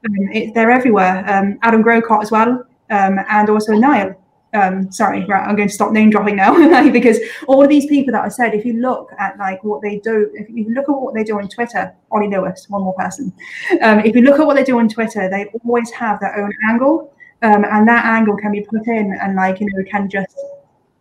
Um, 0.06 0.28
it, 0.32 0.54
they're 0.54 0.70
everywhere. 0.70 1.24
Um, 1.28 1.58
Adam 1.62 1.82
Grocott 1.82 2.22
as 2.22 2.30
well. 2.30 2.64
Um, 2.90 3.18
and 3.28 3.50
also 3.50 3.72
Niall. 3.72 4.14
Um, 4.54 4.90
sorry, 4.90 5.26
right, 5.26 5.46
I'm 5.46 5.56
going 5.56 5.68
to 5.68 5.74
stop 5.74 5.92
name 5.92 6.08
dropping 6.08 6.36
now 6.36 6.90
because 6.90 7.18
all 7.46 7.62
of 7.62 7.68
these 7.68 7.84
people 7.84 8.12
that 8.12 8.24
I 8.24 8.28
said, 8.28 8.54
if 8.54 8.64
you 8.64 8.80
look 8.80 9.10
at 9.18 9.36
like 9.36 9.62
what 9.62 9.82
they 9.82 9.98
do, 9.98 10.30
if 10.32 10.48
you 10.48 10.72
look 10.72 10.88
at 10.88 10.92
what 10.92 11.14
they 11.14 11.22
do 11.22 11.38
on 11.38 11.48
Twitter, 11.48 11.94
Ollie 12.10 12.28
Lewis, 12.28 12.64
one 12.70 12.82
more 12.82 12.94
person. 12.94 13.30
if 13.70 14.16
you 14.16 14.22
look 14.22 14.40
at 14.40 14.46
what 14.46 14.56
they 14.56 14.64
do 14.64 14.78
on 14.78 14.88
Twitter, 14.88 15.28
they 15.28 15.50
always 15.64 15.90
have 15.90 16.18
their 16.20 16.34
own 16.40 16.50
angle 16.66 17.12
um, 17.42 17.64
and 17.64 17.86
that 17.86 18.04
angle 18.04 18.36
can 18.36 18.52
be 18.52 18.62
put 18.62 18.86
in 18.86 19.16
and 19.20 19.36
like 19.36 19.60
you 19.60 19.66
know 19.72 19.84
can 19.84 20.08
just 20.08 20.36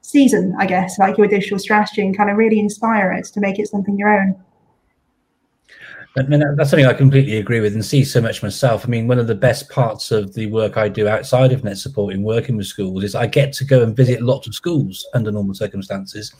season 0.02 0.56
i 0.58 0.66
guess 0.66 0.98
like 1.00 1.18
your 1.18 1.28
digital 1.28 1.60
strategy 1.60 2.02
and 2.02 2.16
kind 2.16 2.30
of 2.30 2.38
really 2.38 2.60
inspire 2.60 3.12
it 3.12 3.26
to 3.26 3.40
make 3.40 3.60
it 3.60 3.68
something 3.68 3.98
your 3.98 4.22
own 4.22 4.40
I 6.18 6.24
mean, 6.24 6.42
that's 6.56 6.72
something 6.72 6.86
I 6.86 6.94
completely 6.94 7.38
agree 7.38 7.60
with 7.60 7.74
and 7.74 7.86
see 7.86 8.04
so 8.04 8.20
much 8.20 8.42
myself. 8.42 8.86
I 8.86 8.90
mean, 8.90 9.08
one 9.08 9.20
of 9.20 9.28
the 9.28 9.36
best 9.36 9.70
parts 9.70 10.12
of 10.12 10.34
the 10.34 10.48
work 10.48 10.76
I 10.76 10.90
do 10.90 11.08
outside 11.08 11.52
of 11.52 11.62
NetSupport 11.62 12.14
in 12.14 12.24
working 12.24 12.58
with 12.58 12.66
schools, 12.66 13.04
is 13.04 13.14
I 13.14 13.28
get 13.28 13.54
to 13.54 13.64
go 13.64 13.84
and 13.84 13.96
visit 13.96 14.22
lots 14.22 14.48
of 14.48 14.56
schools 14.56 15.06
under 15.14 15.32
normal 15.32 15.54
circumstances, 15.54 16.34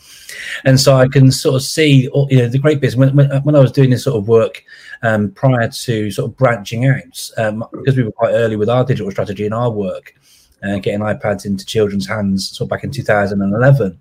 and 0.64 0.80
so 0.80 0.96
I 0.96 1.06
can 1.06 1.30
sort 1.30 1.56
of 1.56 1.62
see, 1.62 2.08
you 2.30 2.38
know, 2.38 2.48
the 2.48 2.58
great 2.58 2.80
bits. 2.80 2.96
When, 2.96 3.14
when, 3.14 3.30
when 3.42 3.54
I 3.54 3.60
was 3.60 3.72
doing 3.72 3.90
this 3.90 4.04
sort 4.04 4.16
of 4.16 4.26
work 4.26 4.64
um, 5.02 5.30
prior 5.30 5.68
to 5.68 6.10
sort 6.10 6.30
of 6.30 6.36
branching 6.36 6.86
out, 6.86 7.30
um, 7.36 7.64
because 7.72 7.96
we 7.96 8.02
were 8.02 8.12
quite 8.12 8.32
early 8.32 8.56
with 8.56 8.68
our 8.68 8.84
digital 8.84 9.10
strategy 9.10 9.44
and 9.44 9.54
our 9.54 9.70
work, 9.70 10.14
uh, 10.62 10.78
getting 10.78 11.00
iPads 11.00 11.46
into 11.46 11.64
children's 11.64 12.06
hands, 12.06 12.50
sort 12.50 12.66
of 12.66 12.70
back 12.70 12.84
in 12.84 12.90
2011. 12.90 13.98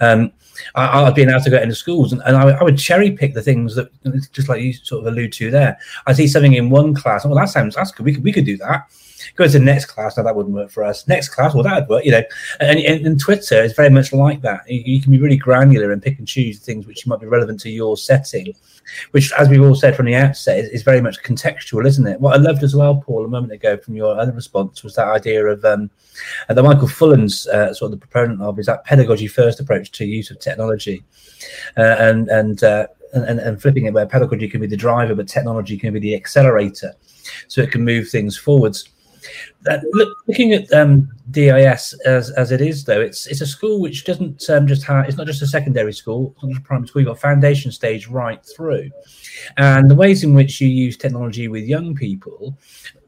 Um, 0.00 0.32
I, 0.74 1.04
have 1.04 1.14
been 1.14 1.28
able 1.28 1.40
to 1.40 1.50
go 1.50 1.58
into 1.58 1.74
schools 1.74 2.12
and, 2.12 2.22
and 2.24 2.36
I, 2.36 2.50
I, 2.50 2.62
would 2.62 2.78
cherry 2.78 3.10
pick 3.10 3.34
the 3.34 3.42
things 3.42 3.74
that, 3.74 3.90
just 4.32 4.48
like 4.48 4.62
you 4.62 4.72
sort 4.72 5.06
of 5.06 5.12
allude 5.12 5.32
to 5.34 5.50
there. 5.50 5.78
I 6.06 6.12
see 6.12 6.26
something 6.26 6.54
in 6.54 6.70
one 6.70 6.94
class. 6.94 7.24
Well, 7.24 7.34
that 7.34 7.50
sounds 7.50 7.74
that's 7.74 7.92
good. 7.92 8.06
We 8.06 8.14
could 8.14 8.24
we 8.24 8.32
could 8.32 8.46
do 8.46 8.56
that. 8.58 8.90
Go 9.34 9.46
to 9.46 9.50
the 9.50 9.58
next 9.58 9.86
class. 9.86 10.16
Now 10.16 10.22
that 10.22 10.36
wouldn't 10.36 10.54
work 10.54 10.70
for 10.70 10.84
us. 10.84 11.06
Next 11.08 11.30
class, 11.30 11.54
well, 11.54 11.62
that 11.64 11.80
would 11.80 11.88
work. 11.88 12.04
You 12.04 12.12
know, 12.12 12.22
and, 12.60 12.78
and, 12.78 13.06
and 13.06 13.20
Twitter 13.20 13.62
is 13.62 13.72
very 13.74 13.90
much 13.90 14.12
like 14.12 14.40
that. 14.42 14.68
You, 14.70 14.82
you, 14.84 15.00
can 15.00 15.12
be 15.12 15.18
really 15.18 15.36
granular 15.36 15.92
and 15.92 16.02
pick 16.02 16.18
and 16.18 16.28
choose 16.28 16.58
things 16.58 16.86
which 16.86 17.06
might 17.06 17.20
be 17.20 17.26
relevant 17.26 17.60
to 17.60 17.70
your 17.70 17.96
setting, 17.96 18.54
which, 19.10 19.32
as 19.32 19.48
we've 19.48 19.62
all 19.62 19.74
said 19.74 19.96
from 19.96 20.06
the 20.06 20.14
outset, 20.14 20.58
is, 20.58 20.68
is 20.70 20.82
very 20.82 21.00
much 21.00 21.22
contextual, 21.22 21.86
isn't 21.86 22.06
it? 22.06 22.20
What 22.20 22.34
I 22.34 22.38
loved 22.38 22.62
as 22.62 22.74
well, 22.74 23.02
Paul, 23.04 23.24
a 23.24 23.28
moment 23.28 23.52
ago 23.52 23.76
from 23.76 23.96
your 23.96 24.18
other 24.18 24.32
response 24.32 24.82
was 24.82 24.94
that 24.94 25.08
idea 25.08 25.44
of 25.46 25.64
um, 25.64 25.90
that 26.48 26.62
Michael 26.62 26.88
Fullan's 26.88 27.46
uh, 27.48 27.72
sort 27.74 27.92
of 27.92 28.00
the 28.00 28.06
proponent 28.06 28.40
of 28.42 28.58
is 28.58 28.66
that 28.66 28.84
pedagogy 28.84 29.26
first 29.26 29.60
approach 29.60 29.90
to 29.92 30.04
use 30.04 30.30
of 30.30 30.38
technology, 30.38 31.02
uh, 31.76 31.96
and 31.98 32.28
and, 32.28 32.62
uh, 32.64 32.86
and 33.12 33.38
and 33.40 33.60
flipping 33.60 33.86
it 33.86 33.94
where 33.94 34.06
pedagogy 34.06 34.48
can 34.48 34.60
be 34.60 34.66
the 34.66 34.76
driver, 34.76 35.14
but 35.14 35.28
technology 35.28 35.76
can 35.76 35.92
be 35.92 36.00
the 36.00 36.14
accelerator, 36.14 36.94
so 37.48 37.60
it 37.60 37.70
can 37.70 37.84
move 37.84 38.08
things 38.08 38.36
forwards. 38.36 38.88
Uh, 39.68 39.78
look, 39.92 40.16
looking 40.28 40.52
at 40.52 40.72
um, 40.72 41.08
DIS 41.30 41.94
as, 42.04 42.30
as 42.30 42.52
it 42.52 42.60
is, 42.60 42.84
though, 42.84 43.00
it's 43.00 43.26
it's 43.26 43.40
a 43.40 43.46
school 43.46 43.80
which 43.80 44.04
doesn't 44.04 44.48
um, 44.48 44.66
just 44.66 44.84
have 44.84 45.08
it's 45.08 45.16
not 45.16 45.26
just 45.26 45.42
a 45.42 45.46
secondary 45.46 45.92
school, 45.92 46.32
it's 46.34 46.44
not 46.44 46.50
just 46.50 46.62
a 46.62 46.64
primary 46.64 46.88
school. 46.88 47.02
You've 47.02 47.08
got 47.08 47.18
foundation 47.18 47.72
stage 47.72 48.08
right 48.08 48.44
through, 48.56 48.90
and 49.56 49.90
the 49.90 49.94
ways 49.94 50.24
in 50.24 50.34
which 50.34 50.60
you 50.60 50.68
use 50.68 50.96
technology 50.96 51.48
with 51.48 51.64
young 51.64 51.94
people 51.94 52.56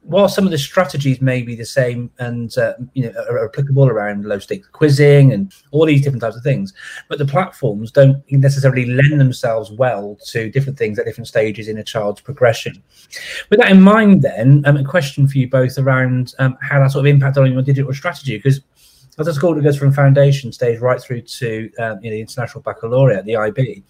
while 0.09 0.29
some 0.29 0.47
of 0.47 0.51
the 0.51 0.59
strategies 0.59 1.21
may 1.21 1.43
be 1.43 1.55
the 1.55 1.67
same 1.67 2.11
and 2.19 2.57
uh, 2.57 2.73
you 2.95 3.05
know 3.05 3.13
are, 3.29 3.45
applicable 3.45 3.89
around 3.89 4.25
low 4.25 4.39
stakes 4.39 4.67
quizzing 4.69 5.35
and 5.35 5.53
all 5.71 5.85
these 5.85 6.01
different 6.01 6.23
types 6.23 6.35
of 6.35 6.43
things, 6.43 6.73
but 7.09 7.19
the 7.19 7.27
platforms 7.27 7.91
don't 7.91 8.23
necessarily 8.33 8.87
lend 8.87 9.21
themselves 9.21 9.71
well 9.71 10.17
to 10.25 10.51
different 10.51 10.79
things 10.79 10.99
at 10.99 11.05
different 11.05 11.29
stages 11.29 11.69
in 11.69 11.77
a 11.77 11.85
child's 11.85 12.23
progression. 12.23 12.83
With 13.51 13.61
that 13.61 13.71
in 13.71 13.83
mind, 13.83 14.23
then 14.23 14.63
um, 14.65 14.79
a 14.79 14.85
question 14.85 15.29
for 15.29 15.37
you 15.37 15.49
both 15.49 15.77
around 15.79 16.35
um, 16.39 16.57
how 16.63 16.81
that 16.81 16.93
sort 16.93 17.07
of 17.07 17.11
impacted 17.11 17.43
on 17.43 17.53
your 17.53 17.63
digital 17.63 17.93
strategy 17.93 18.39
because 18.39 18.63
as 19.19 19.27
a 19.27 19.35
school 19.35 19.55
that 19.55 19.63
goes 19.63 19.77
from 19.77 19.93
foundation 19.93 20.53
stage 20.53 20.81
right 20.81 21.01
through 21.01 21.23
to 21.23 21.71
um, 21.79 21.99
you 22.03 22.11
know, 22.11 22.17
the 22.17 22.21
international 22.21 22.63
baccalaureate, 22.63 23.25
the 23.25 23.37
IB, 23.37 23.83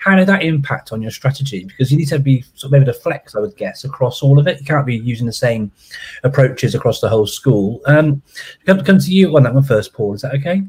how 0.00 0.16
did 0.16 0.26
that 0.28 0.42
impact 0.42 0.92
on 0.92 1.00
your 1.00 1.10
strategy? 1.10 1.64
Because 1.64 1.92
you 1.92 1.98
need 1.98 2.08
to 2.08 2.18
be 2.18 2.42
sort 2.54 2.72
of 2.72 2.74
able 2.74 2.92
to 2.92 2.98
flex, 2.98 3.34
I 3.34 3.40
would 3.40 3.56
guess, 3.56 3.84
across 3.84 4.22
all 4.22 4.38
of 4.38 4.46
it. 4.46 4.60
You 4.60 4.66
can't 4.66 4.86
be 4.86 4.96
using 4.96 5.26
the 5.26 5.32
same 5.32 5.70
approaches 6.24 6.74
across 6.74 7.00
the 7.00 7.08
whole 7.08 7.26
school. 7.26 7.80
Um, 7.86 8.22
come, 8.66 8.82
come 8.82 8.98
to 8.98 9.10
you 9.12 9.36
on 9.36 9.44
that 9.44 9.54
one 9.54 9.62
first, 9.62 9.92
Paul. 9.92 10.14
Is 10.14 10.22
that 10.22 10.34
okay? 10.34 10.62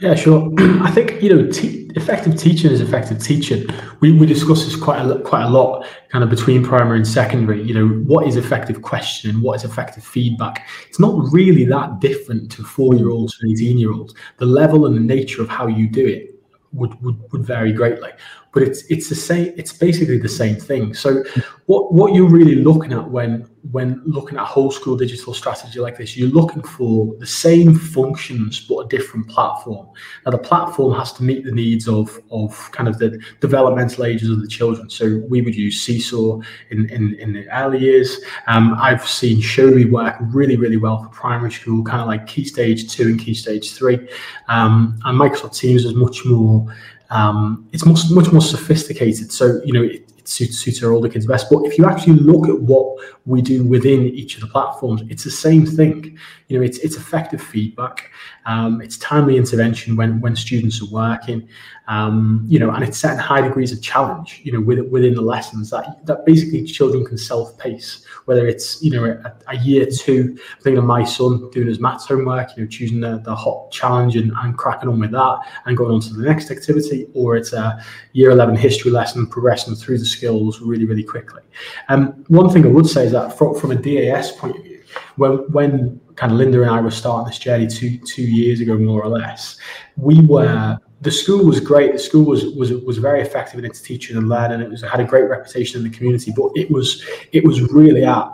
Yeah, 0.00 0.14
sure. 0.14 0.52
I 0.58 0.90
think 0.90 1.22
you 1.22 1.34
know, 1.34 1.50
te- 1.50 1.90
effective 1.94 2.36
teaching 2.36 2.70
is 2.70 2.80
effective 2.80 3.22
teaching. 3.22 3.66
We, 4.00 4.12
we 4.12 4.26
discuss 4.26 4.64
this 4.64 4.76
quite 4.76 5.04
a 5.04 5.20
quite 5.20 5.44
a 5.44 5.48
lot, 5.48 5.86
kind 6.08 6.24
of 6.24 6.30
between 6.30 6.64
primary 6.64 6.98
and 6.98 7.06
secondary. 7.06 7.62
You 7.62 7.74
know, 7.74 7.88
what 7.88 8.26
is 8.26 8.36
effective 8.36 8.82
questioning? 8.82 9.40
What 9.40 9.54
is 9.56 9.64
effective 9.64 10.04
feedback? 10.04 10.68
It's 10.88 10.98
not 11.00 11.32
really 11.32 11.64
that 11.66 12.00
different 12.00 12.50
to 12.52 12.64
four 12.64 12.94
year 12.94 13.10
olds 13.10 13.38
and 13.40 13.52
eighteen 13.52 13.78
year 13.78 13.92
olds. 13.92 14.14
The 14.38 14.46
level 14.46 14.86
and 14.86 14.96
the 14.96 15.00
nature 15.00 15.42
of 15.42 15.48
how 15.48 15.66
you 15.66 15.88
do 15.88 16.06
it 16.06 16.30
would, 16.72 17.00
would 17.02 17.32
would 17.32 17.44
vary 17.44 17.72
greatly 17.72 18.10
but 18.52 18.62
it's 18.62 18.84
it's 18.86 19.08
the 19.08 19.14
same 19.14 19.52
it's 19.56 19.72
basically 19.72 20.18
the 20.18 20.28
same 20.28 20.56
thing 20.56 20.92
so 20.92 21.22
what 21.66 21.92
what 21.92 22.14
you're 22.14 22.28
really 22.28 22.56
looking 22.56 22.92
at 22.92 23.10
when 23.10 23.48
when 23.70 24.02
looking 24.04 24.36
at 24.36 24.42
a 24.42 24.46
whole 24.46 24.70
school 24.70 24.96
digital 24.96 25.32
strategy 25.32 25.80
like 25.80 25.96
this 25.96 26.16
you're 26.16 26.28
looking 26.28 26.62
for 26.62 27.14
the 27.18 27.26
same 27.26 27.74
functions 27.74 28.60
but 28.60 28.78
a 28.80 28.88
different 28.88 29.26
platform. 29.28 29.88
Now 30.24 30.32
the 30.32 30.38
platform 30.38 30.94
has 30.98 31.12
to 31.14 31.22
meet 31.22 31.44
the 31.44 31.52
needs 31.52 31.88
of 31.88 32.20
of 32.30 32.70
kind 32.72 32.88
of 32.88 32.98
the 32.98 33.18
developmental 33.40 34.04
ages 34.04 34.30
of 34.30 34.40
the 34.40 34.48
children. 34.48 34.90
So 34.90 35.22
we 35.28 35.40
would 35.40 35.54
use 35.54 35.80
seesaw 35.80 36.40
in 36.70 36.90
in, 36.90 37.14
in 37.14 37.32
the 37.32 37.48
early 37.56 37.78
years. 37.78 38.20
Um, 38.46 38.76
i've 38.78 39.06
seen 39.06 39.38
Showbie 39.40 39.90
work 39.90 40.16
really 40.20 40.56
really 40.56 40.76
well 40.76 41.02
for 41.02 41.08
primary 41.08 41.52
school 41.52 41.82
kind 41.84 42.02
of 42.02 42.08
like 42.08 42.26
key 42.26 42.44
stage 42.44 42.90
two 42.90 43.08
and 43.08 43.20
key 43.20 43.34
stage 43.34 43.72
three. 43.72 44.08
Um, 44.48 44.98
and 45.04 45.18
microsoft 45.18 45.56
teams 45.56 45.84
is 45.84 45.94
much 45.94 46.24
more 46.24 46.66
um, 47.10 47.68
it's 47.72 47.86
much 47.86 48.10
much 48.10 48.32
more 48.32 48.42
sophisticated. 48.42 49.32
So 49.32 49.60
you 49.64 49.72
know 49.72 49.82
it, 49.82 50.10
suits, 50.24 50.58
suits 50.58 50.82
our 50.82 50.92
older 50.92 51.08
kids 51.08 51.26
best. 51.26 51.48
But 51.50 51.64
if 51.64 51.78
you 51.78 51.86
actually 51.86 52.14
look 52.14 52.48
at 52.48 52.60
what 52.60 52.98
we 53.26 53.42
do 53.42 53.64
within 53.64 54.06
each 54.06 54.34
of 54.34 54.40
the 54.40 54.46
platforms, 54.46 55.02
it's 55.08 55.24
the 55.24 55.30
same 55.30 55.66
thing. 55.66 56.18
You 56.48 56.58
know, 56.58 56.64
it's 56.64 56.78
it's 56.78 56.96
effective 56.96 57.40
feedback. 57.40 58.10
Um, 58.46 58.80
it's 58.80 58.98
timely 58.98 59.36
intervention 59.36 59.96
when 59.96 60.20
when 60.20 60.36
students 60.36 60.82
are 60.82 60.90
working, 60.90 61.48
um, 61.86 62.44
you 62.48 62.58
know, 62.58 62.70
and 62.70 62.82
it's 62.82 62.98
setting 62.98 63.18
high 63.18 63.42
degrees 63.42 63.70
of 63.70 63.82
challenge, 63.82 64.40
you 64.42 64.52
know, 64.52 64.60
within, 64.60 64.90
within 64.90 65.14
the 65.14 65.20
lessons 65.20 65.70
that 65.70 66.04
that 66.06 66.24
basically 66.24 66.64
children 66.64 67.04
can 67.04 67.18
self 67.18 67.58
pace. 67.58 68.04
Whether 68.24 68.46
it's 68.46 68.82
you 68.82 68.90
know 68.90 69.04
a, 69.04 69.34
a 69.48 69.56
year 69.58 69.86
two, 69.86 70.38
I 70.58 70.62
think 70.62 70.78
of 70.78 70.84
my 70.84 71.04
son 71.04 71.50
doing 71.50 71.68
his 71.68 71.80
maths 71.80 72.06
homework, 72.06 72.56
you 72.56 72.62
know, 72.62 72.68
choosing 72.68 73.00
the, 73.00 73.18
the 73.18 73.34
hot 73.34 73.70
challenge 73.70 74.16
and, 74.16 74.32
and 74.38 74.56
cracking 74.56 74.88
on 74.88 74.98
with 74.98 75.10
that 75.10 75.40
and 75.66 75.76
going 75.76 75.92
on 75.92 76.00
to 76.00 76.14
the 76.14 76.24
next 76.24 76.50
activity, 76.50 77.06
or 77.12 77.36
it's 77.36 77.52
a 77.52 77.78
year 78.12 78.30
eleven 78.30 78.56
history 78.56 78.90
lesson, 78.90 79.26
progressing 79.26 79.74
through 79.74 79.98
the 79.98 80.06
skills 80.06 80.60
really 80.60 80.86
really 80.86 81.04
quickly. 81.04 81.42
Um, 81.90 82.24
one 82.28 82.48
thing 82.50 82.64
I 82.64 82.68
would 82.68 82.86
say 82.86 83.04
is 83.04 83.12
that 83.12 83.36
from, 83.36 83.54
from 83.58 83.72
a 83.72 83.76
DAS 83.76 84.32
point 84.32 84.56
of 84.56 84.64
view, 84.64 84.82
when 85.16 85.32
when 85.52 86.00
kind 86.16 86.32
of 86.32 86.38
Linda 86.38 86.62
and 86.62 86.70
I 86.70 86.80
were 86.80 86.90
starting 86.90 87.26
this 87.26 87.38
journey 87.38 87.66
two 87.66 87.98
two 87.98 88.22
years 88.22 88.60
ago, 88.62 88.78
more 88.78 89.02
or 89.02 89.08
less, 89.10 89.58
we 89.96 90.20
were 90.22 90.78
the 91.04 91.10
school 91.10 91.44
was 91.44 91.60
great. 91.60 91.92
The 91.92 91.98
school 91.98 92.24
was 92.24 92.46
was 92.56 92.72
was 92.72 92.98
very 92.98 93.20
effective 93.20 93.58
in 93.58 93.64
its 93.64 93.80
teaching 93.80 94.16
and 94.16 94.28
learning. 94.28 94.60
It 94.60 94.70
was 94.70 94.82
had 94.82 95.00
a 95.00 95.04
great 95.04 95.28
reputation 95.28 95.78
in 95.78 95.90
the 95.90 95.96
community, 95.96 96.32
but 96.34 96.50
it 96.54 96.70
was 96.70 97.04
it 97.32 97.44
was 97.44 97.60
really 97.72 98.04
at 98.04 98.28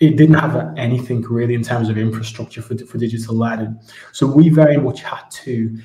it 0.00 0.16
didn't 0.16 0.34
have 0.34 0.74
anything 0.78 1.20
really 1.22 1.52
in 1.52 1.62
terms 1.62 1.90
of 1.90 1.98
infrastructure 1.98 2.62
for, 2.62 2.76
for 2.78 2.96
digital 2.96 3.36
learning. 3.36 3.78
So 4.12 4.26
we 4.26 4.48
very 4.48 4.78
much 4.78 5.02
had 5.02 5.30
to, 5.30 5.78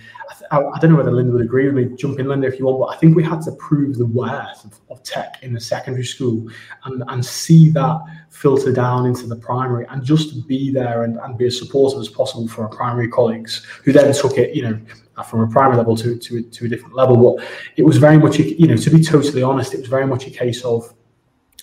I, 0.51 0.59
I, 0.59 0.79
don't 0.79 0.91
know 0.91 0.95
whether 0.95 1.11
Linda 1.11 1.33
would 1.33 1.41
agree 1.41 1.65
with 1.65 1.75
me, 1.75 1.97
jump 1.97 2.17
in 2.19 2.29
Linda 2.29 2.47
if 2.47 2.57
you 2.57 2.65
want, 2.65 2.79
but 2.79 2.95
I 2.95 2.97
think 2.97 3.17
we 3.17 3.23
had 3.23 3.41
to 3.41 3.51
prove 3.53 3.97
the 3.97 4.05
worth 4.05 4.63
of, 4.63 4.79
of 4.89 5.03
tech 5.03 5.39
in 5.43 5.53
the 5.53 5.59
secondary 5.59 6.05
school 6.05 6.49
and, 6.85 7.03
and 7.09 7.25
see 7.25 7.69
that 7.71 7.99
filter 8.29 8.71
down 8.71 9.05
into 9.05 9.27
the 9.27 9.35
primary 9.35 9.85
and 9.89 10.01
just 10.01 10.47
be 10.47 10.71
there 10.71 11.03
and, 11.03 11.17
and 11.17 11.37
be 11.37 11.47
as 11.47 11.59
supportive 11.59 11.99
as 11.99 12.07
possible 12.07 12.47
for 12.47 12.63
our 12.63 12.69
primary 12.69 13.09
colleagues 13.09 13.65
who 13.83 13.91
then 13.91 14.13
took 14.13 14.37
it, 14.37 14.55
you 14.55 14.61
know, 14.61 14.79
from 15.25 15.41
a 15.41 15.47
primary 15.47 15.75
level 15.75 15.97
to, 15.97 16.17
to, 16.17 16.41
to 16.41 16.65
a 16.65 16.69
different 16.69 16.95
level. 16.95 17.35
But 17.35 17.45
it 17.75 17.83
was 17.83 17.97
very 17.97 18.17
much, 18.17 18.39
you 18.39 18.67
know, 18.67 18.77
to 18.77 18.89
be 18.89 19.03
totally 19.03 19.43
honest, 19.43 19.73
it 19.73 19.79
was 19.79 19.89
very 19.89 20.07
much 20.07 20.25
a 20.25 20.31
case 20.31 20.63
of 20.63 20.93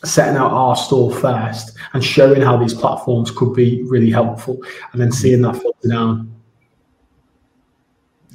setting 0.04 0.36
out 0.36 0.50
our 0.50 0.76
store 0.76 1.14
first 1.14 1.76
and 1.92 2.02
showing 2.04 2.42
how 2.42 2.56
these 2.56 2.74
platforms 2.74 3.30
could 3.30 3.54
be 3.54 3.82
really 3.84 4.10
helpful 4.10 4.58
and 4.92 5.00
then 5.00 5.12
seeing 5.12 5.42
that 5.42 5.56
filter 5.56 5.88
down. 5.88 6.32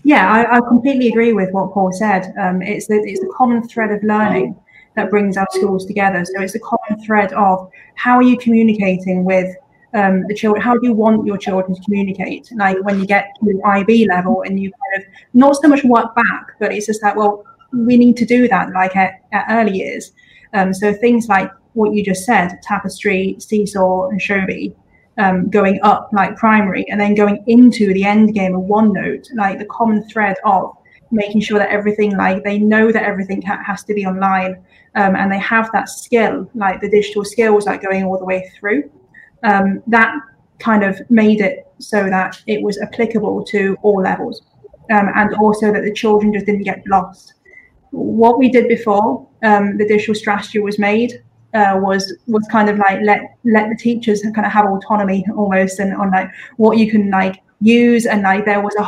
Yeah, 0.03 0.31
I, 0.31 0.57
I 0.57 0.59
completely 0.61 1.09
agree 1.09 1.33
with 1.33 1.51
what 1.51 1.73
Paul 1.73 1.91
said. 1.91 2.33
Um, 2.39 2.61
it's 2.61 2.87
the 2.87 2.95
it's 2.95 3.19
the 3.19 3.33
common 3.35 3.67
thread 3.67 3.91
of 3.91 4.01
learning 4.03 4.55
that 4.95 5.09
brings 5.09 5.35
our 5.35 5.47
schools 5.51 5.85
together. 5.85 6.23
So 6.23 6.41
it's 6.41 6.53
the 6.53 6.59
common 6.59 7.03
thread 7.03 7.33
of 7.33 7.69
how 7.95 8.15
are 8.15 8.23
you 8.23 8.37
communicating 8.37 9.25
with 9.25 9.53
um, 9.93 10.25
the 10.27 10.33
children? 10.33 10.61
How 10.61 10.77
do 10.77 10.87
you 10.87 10.93
want 10.93 11.25
your 11.25 11.37
children 11.37 11.75
to 11.75 11.81
communicate? 11.81 12.49
Like 12.55 12.81
when 12.83 12.99
you 12.99 13.05
get 13.05 13.35
to 13.43 13.61
IB 13.63 14.07
level 14.07 14.43
and 14.43 14.59
you 14.59 14.71
kind 14.71 15.03
of 15.03 15.09
not 15.33 15.55
so 15.55 15.67
much 15.67 15.83
work 15.83 16.15
back, 16.15 16.53
but 16.59 16.73
it's 16.73 16.85
just 16.85 17.03
like, 17.03 17.15
well, 17.15 17.43
we 17.73 17.97
need 17.97 18.17
to 18.17 18.25
do 18.25 18.47
that 18.47 18.71
like 18.71 18.95
at, 18.95 19.21
at 19.31 19.45
early 19.49 19.77
years. 19.77 20.13
Um, 20.53 20.73
so 20.73 20.93
things 20.93 21.27
like 21.27 21.51
what 21.77 21.93
you 21.93 22.03
just 22.03 22.25
said, 22.25 22.59
Tapestry, 22.63 23.35
Seesaw, 23.39 24.09
and 24.09 24.19
Showbie, 24.19 24.75
um, 25.17 25.49
going 25.49 25.79
up 25.83 26.09
like 26.11 26.35
primary, 26.35 26.85
and 26.89 26.99
then 26.99 27.13
going 27.13 27.43
into 27.47 27.93
the 27.93 28.03
end 28.03 28.33
game 28.33 28.55
of 28.55 28.63
OneNote, 28.63 29.27
like 29.35 29.59
the 29.59 29.65
common 29.65 30.07
thread 30.09 30.37
of 30.43 30.75
making 31.11 31.41
sure 31.41 31.59
that 31.59 31.69
everything, 31.69 32.17
like 32.17 32.43
they 32.43 32.57
know 32.57 32.91
that 32.91 33.03
everything 33.03 33.41
ha- 33.41 33.63
has 33.65 33.83
to 33.83 33.93
be 33.93 34.05
online, 34.05 34.55
um, 34.95 35.15
and 35.15 35.31
they 35.31 35.39
have 35.39 35.69
that 35.71 35.87
skill, 35.87 36.49
like 36.55 36.81
the 36.81 36.89
digital 36.89 37.23
skills, 37.23 37.65
like 37.65 37.81
going 37.81 38.03
all 38.03 38.17
the 38.17 38.25
way 38.25 38.51
through. 38.59 38.89
Um, 39.43 39.83
that 39.87 40.13
kind 40.59 40.83
of 40.83 40.99
made 41.11 41.41
it 41.41 41.67
so 41.79 42.09
that 42.09 42.41
it 42.47 42.61
was 42.61 42.79
applicable 42.79 43.43
to 43.45 43.77
all 43.83 44.01
levels, 44.01 44.41
um, 44.91 45.09
and 45.15 45.35
also 45.35 45.71
that 45.71 45.83
the 45.83 45.93
children 45.93 46.33
just 46.33 46.47
didn't 46.47 46.63
get 46.63 46.81
lost 46.87 47.35
what 47.91 48.37
we 48.37 48.49
did 48.49 48.67
before 48.67 49.27
um, 49.43 49.77
the 49.77 49.87
digital 49.87 50.13
strategy 50.13 50.59
was 50.59 50.77
made 50.77 51.23
uh, 51.53 51.79
was 51.81 52.13
was 52.27 52.45
kind 52.51 52.69
of 52.69 52.77
like 52.77 52.99
let 53.01 53.37
let 53.43 53.69
the 53.69 53.75
teachers 53.75 54.21
kind 54.21 54.45
of 54.45 54.51
have 54.51 54.65
autonomy 54.65 55.25
almost 55.35 55.79
and 55.79 55.93
on 55.95 56.11
like 56.11 56.29
what 56.57 56.77
you 56.77 56.89
can 56.89 57.09
like 57.09 57.41
use. 57.61 58.05
And 58.05 58.23
like 58.23 58.45
there 58.45 58.61
was 58.61 58.75
a 58.75 58.83